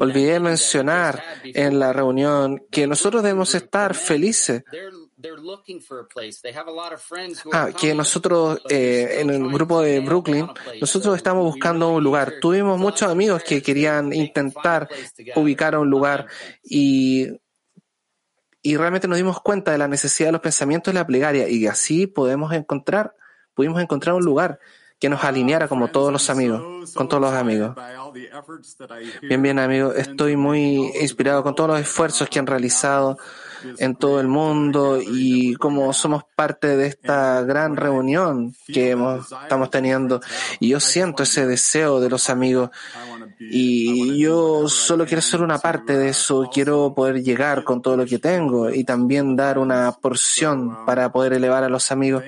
Olvidé 0.00 0.40
mencionar 0.40 1.22
en 1.44 1.78
la 1.78 1.92
reunión 1.92 2.64
que 2.70 2.86
nosotros 2.86 3.22
debemos 3.22 3.54
estar 3.54 3.94
felices. 3.94 4.64
They're 5.26 5.36
they're 5.36 5.42
looking 5.42 5.80
for 5.80 6.00
a 6.00 6.04
place. 6.04 6.40
They 6.40 6.52
have 6.52 6.68
a 6.68 6.72
lot 6.72 6.92
of 6.92 7.00
friends 7.00 7.44
who 7.44 7.50
Ah, 7.52 7.70
que 7.72 7.94
nosotros 7.94 8.60
eh, 8.68 9.18
en 9.20 9.30
el 9.30 9.50
grupo 9.50 9.82
de 9.82 10.00
Brooklyn, 10.00 10.48
nosotros 10.80 11.16
estamos 11.16 11.44
buscando 11.44 11.90
un 11.90 12.04
lugar. 12.04 12.34
Tuvimos 12.40 12.78
muchos 12.78 13.10
amigos 13.10 13.42
que 13.42 13.62
querían 13.62 14.12
intentar 14.12 14.88
ubicar 15.34 15.76
un 15.76 15.90
lugar 15.90 16.26
y, 16.62 17.28
y 18.62 18.76
realmente 18.76 19.08
nos 19.08 19.16
dimos 19.16 19.40
cuenta 19.40 19.72
de 19.72 19.78
la 19.78 19.88
necesidad 19.88 20.28
de 20.28 20.32
los 20.32 20.40
pensamientos 20.40 20.92
de 20.92 21.00
la 21.00 21.06
plegaria 21.06 21.48
y 21.48 21.66
así 21.66 22.06
podemos 22.06 22.52
encontrar, 22.52 23.14
pudimos 23.54 23.82
encontrar 23.82 24.14
un 24.14 24.24
lugar 24.24 24.60
que 24.98 25.08
nos 25.08 25.24
alineara 25.24 25.68
como 25.68 25.88
todos 25.88 26.10
los 26.12 26.30
amigos, 26.30 26.92
con 26.94 27.08
todos 27.08 27.20
los 27.20 27.32
amigos. 27.32 27.76
Bien, 29.22 29.42
bien, 29.42 29.58
amigo, 29.58 29.92
estoy 29.92 30.36
muy 30.36 30.90
inspirado 31.00 31.42
con 31.42 31.54
todos 31.54 31.70
los 31.70 31.80
esfuerzos 31.80 32.28
que 32.30 32.38
han 32.38 32.46
realizado 32.46 33.18
en 33.78 33.96
todo 33.96 34.20
el 34.20 34.28
mundo 34.28 34.98
y 35.00 35.54
como 35.56 35.92
somos 35.92 36.24
parte 36.34 36.76
de 36.76 36.86
esta 36.88 37.42
gran 37.42 37.76
reunión 37.76 38.54
que 38.66 38.90
hemos, 38.90 39.32
estamos 39.42 39.70
teniendo. 39.70 40.20
Y 40.60 40.68
yo 40.70 40.80
siento 40.80 41.22
ese 41.22 41.46
deseo 41.46 42.00
de 42.00 42.10
los 42.10 42.30
amigos 42.30 42.70
y 43.38 44.18
yo 44.18 44.68
solo 44.68 45.04
quiero 45.06 45.22
ser 45.22 45.42
una 45.42 45.58
parte 45.58 45.96
de 45.96 46.08
eso, 46.08 46.48
quiero 46.52 46.94
poder 46.94 47.22
llegar 47.22 47.64
con 47.64 47.82
todo 47.82 47.96
lo 47.96 48.06
que 48.06 48.18
tengo 48.18 48.70
y 48.70 48.84
también 48.84 49.36
dar 49.36 49.58
una 49.58 49.92
porción 49.92 50.84
para 50.86 51.10
poder 51.12 51.34
elevar 51.34 51.64
a 51.64 51.68
los 51.68 51.90
amigos. 51.92 52.24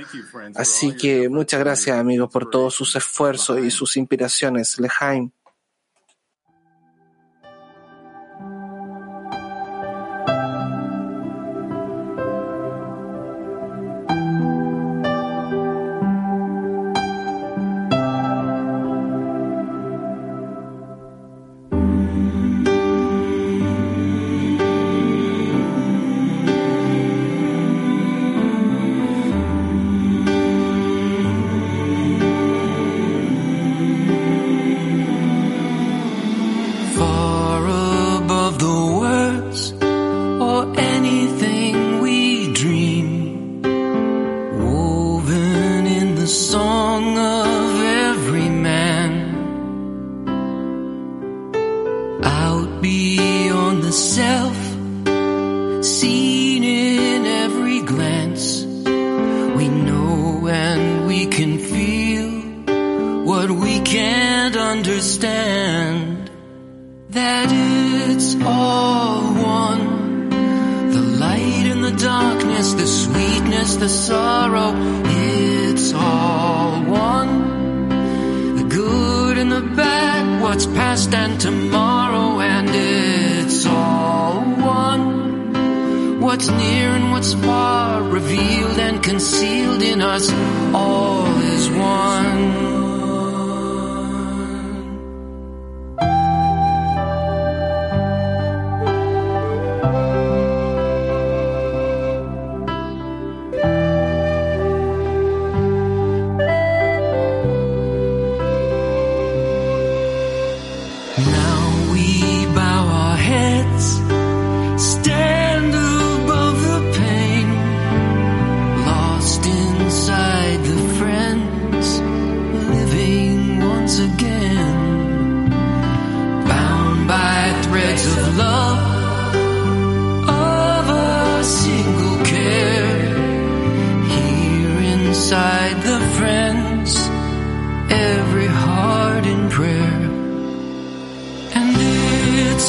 Así 0.55 0.95
que 0.97 1.29
muchas 1.29 1.61
gracias 1.61 1.99
amigos 1.99 2.31
por 2.31 2.51
todos 2.51 2.75
sus 2.75 2.95
esfuerzos 2.97 3.61
y 3.61 3.71
sus 3.71 3.97
inspiraciones. 3.97 4.79
Lejaim. 4.79 5.31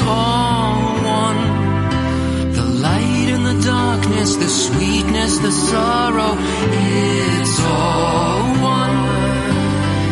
All 0.09 0.73
one. 1.21 1.41
The 2.57 2.65
light 2.87 3.27
and 3.35 3.43
the 3.51 3.57
darkness, 3.75 4.35
the 4.35 4.51
sweetness, 4.65 5.33
the 5.39 5.51
sorrow, 5.51 6.33
it's 6.37 7.57
all 7.77 8.43
one. 8.77 8.95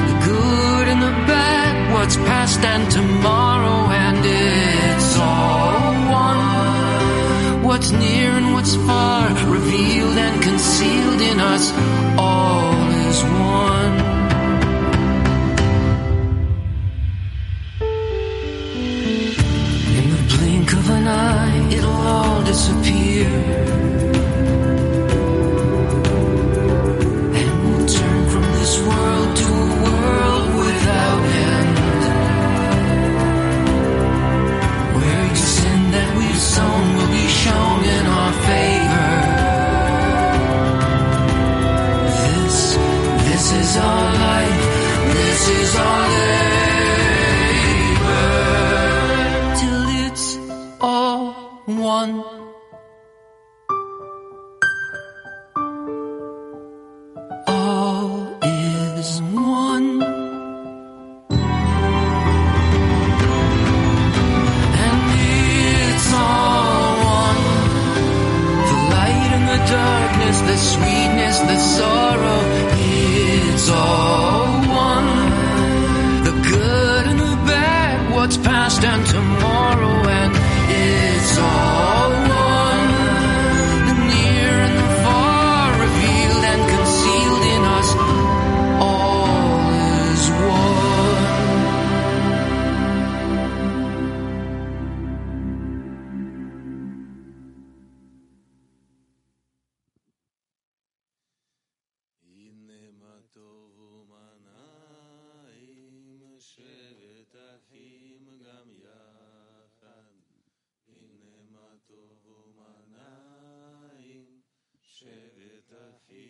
The 0.09 0.17
good 0.31 0.85
and 0.93 1.01
the 1.07 1.15
bad, 1.31 1.93
what's 1.93 2.17
past 2.29 2.59
and 2.73 2.85
tomorrow, 2.91 3.79
and 4.05 4.21
it's 4.23 5.11
all 5.17 5.93
one. 6.25 7.63
What's 7.67 7.91
near 7.91 8.29
and 8.39 8.53
what's 8.53 8.75
far, 8.87 9.29
revealed 9.57 10.17
and 10.25 10.35
concealed 10.41 11.21
in 11.31 11.39
us, 11.53 11.65
all 12.17 12.86
you. 23.27 23.86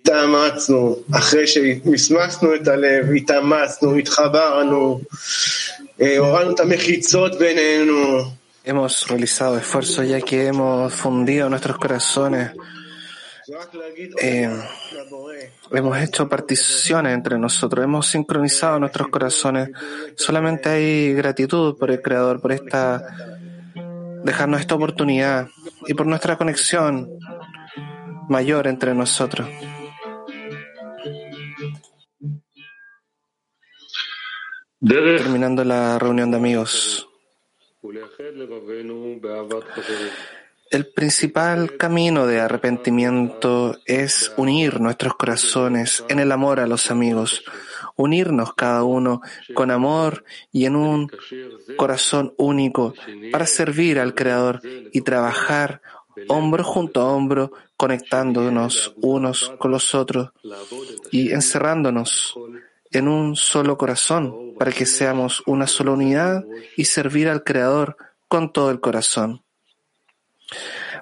התאמצנו, 0.06 0.96
אחרי 1.14 1.46
שמסמסנו 1.46 2.54
את 2.54 2.68
הלב, 2.68 3.06
התאמצנו, 3.16 3.96
התחברנו, 3.96 5.00
אה, 6.00 6.18
הורדנו 6.18 6.54
את 6.54 6.60
המחיצות 6.60 7.38
בינינו. 7.38 8.22
Hemos 8.64 9.08
realizado 9.08 9.58
esfuerzos 9.58 10.06
ya 10.06 10.20
que 10.20 10.46
hemos 10.46 10.94
fundido 10.94 11.50
nuestros 11.50 11.76
corazones. 11.78 12.52
Eh, 14.20 14.48
hemos 15.72 15.98
hecho 15.98 16.28
particiones 16.28 17.12
entre 17.12 17.38
nosotros, 17.38 17.84
hemos 17.84 18.06
sincronizado 18.06 18.78
nuestros 18.78 19.08
corazones. 19.08 19.70
Solamente 20.14 20.68
hay 20.68 21.12
gratitud 21.14 21.76
por 21.76 21.90
el 21.90 22.00
Creador, 22.00 22.40
por 22.40 22.52
esta, 22.52 23.04
dejarnos 24.22 24.60
esta 24.60 24.76
oportunidad 24.76 25.48
y 25.88 25.94
por 25.94 26.06
nuestra 26.06 26.36
conexión 26.38 27.10
mayor 28.28 28.68
entre 28.68 28.94
nosotros. 28.94 29.48
Terminando 34.79 35.63
la 35.63 35.97
reunión 35.97 36.29
de 36.29 36.37
amigos. 36.37 37.09
El 40.69 40.85
principal 40.93 41.77
camino 41.77 42.27
de 42.27 42.39
arrepentimiento 42.41 43.79
es 43.85 44.31
unir 44.37 44.79
nuestros 44.79 45.15
corazones 45.15 46.05
en 46.09 46.19
el 46.19 46.31
amor 46.31 46.59
a 46.59 46.67
los 46.67 46.91
amigos, 46.91 47.43
unirnos 47.95 48.53
cada 48.53 48.83
uno 48.83 49.21
con 49.55 49.71
amor 49.71 50.23
y 50.51 50.65
en 50.65 50.75
un 50.75 51.11
corazón 51.75 52.35
único 52.37 52.93
para 53.31 53.47
servir 53.47 53.99
al 53.99 54.13
Creador 54.13 54.61
y 54.91 55.01
trabajar 55.01 55.81
hombro 56.27 56.63
junto 56.63 57.01
a 57.01 57.15
hombro, 57.15 57.51
conectándonos 57.77 58.93
unos 58.97 59.53
con 59.57 59.71
los 59.71 59.95
otros 59.95 60.33
y 61.09 61.31
encerrándonos 61.31 62.35
en 62.91 63.07
un 63.07 63.35
solo 63.35 63.75
corazón 63.75 64.46
para 64.58 64.72
que 64.72 64.86
seamos 64.86 65.42
una 65.46 65.66
sola 65.66 65.92
unidad 65.92 66.44
y 66.76 66.84
servir 66.84 67.28
al 67.28 67.44
Creador 67.44 67.96
con 68.28 68.52
todo 68.52 68.70
el 68.70 68.80
corazón. 68.80 69.42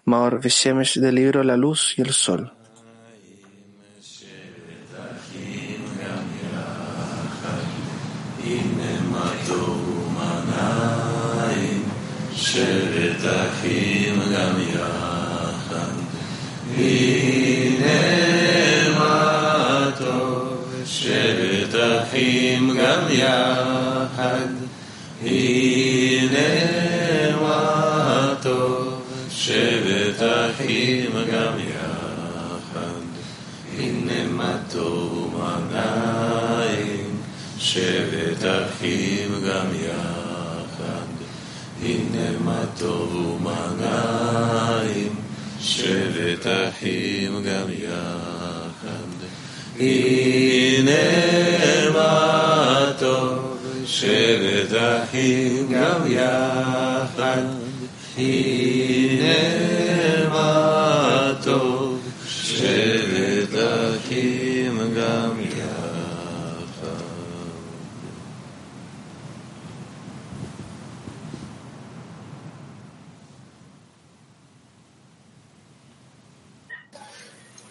Maor 0.04 0.40
Veshemesh 0.40 0.98
del 0.98 1.16
libro 1.16 1.42
La 1.44 1.56
Luz 1.56 1.94
y 1.96 2.02
el 2.02 2.12
Sol. 2.12 2.52
הנה 8.44 9.00
מה 9.10 9.32
טוב 9.46 10.06
ומה 10.06 10.42
נעים, 11.36 11.82
שבת 12.32 13.20
אחים 13.20 14.20
גם 14.34 14.60
יחד. 14.60 15.20
שבת 22.14 22.14
אחים 22.14 22.70
גם 22.70 23.02
יחד. 23.10 24.48
הנה 25.22 26.48
מה 27.40 28.34
טוב, 28.42 29.02
שבת 29.30 30.22
אחים 30.22 31.10
גם 31.32 31.52
יחד. 31.58 33.00
הנה 33.78 34.24
מה 34.30 34.58
טוב 34.70 35.34
ומנעים, 35.34 37.16
שבת 37.58 38.44
אחים 38.44 39.32
גם 39.48 39.66
יחד. 39.74 41.10
הנה 41.82 42.38
מה 42.44 42.62
טוב 42.78 43.14
ומנעים, 43.14 45.14
שבת 45.60 46.46
אחים 46.46 47.42
גם 47.42 47.66
יחד. 47.82 49.10
הנה 49.78 51.40
מה 51.43 51.43
שבת 53.99 54.77
אחים 54.77 55.67
גם 55.73 56.11
יחד. 56.11 57.41
הנה 58.17 59.33
מה 60.29 61.33
טוב, 61.43 61.99
שבת 62.27 63.53
אחים 63.53 64.77
גם 64.97 65.41
יחד. 65.41 65.65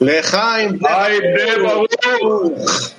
לחיים 0.01 0.79
היי, 0.85 1.19
ברוך! 1.63 2.95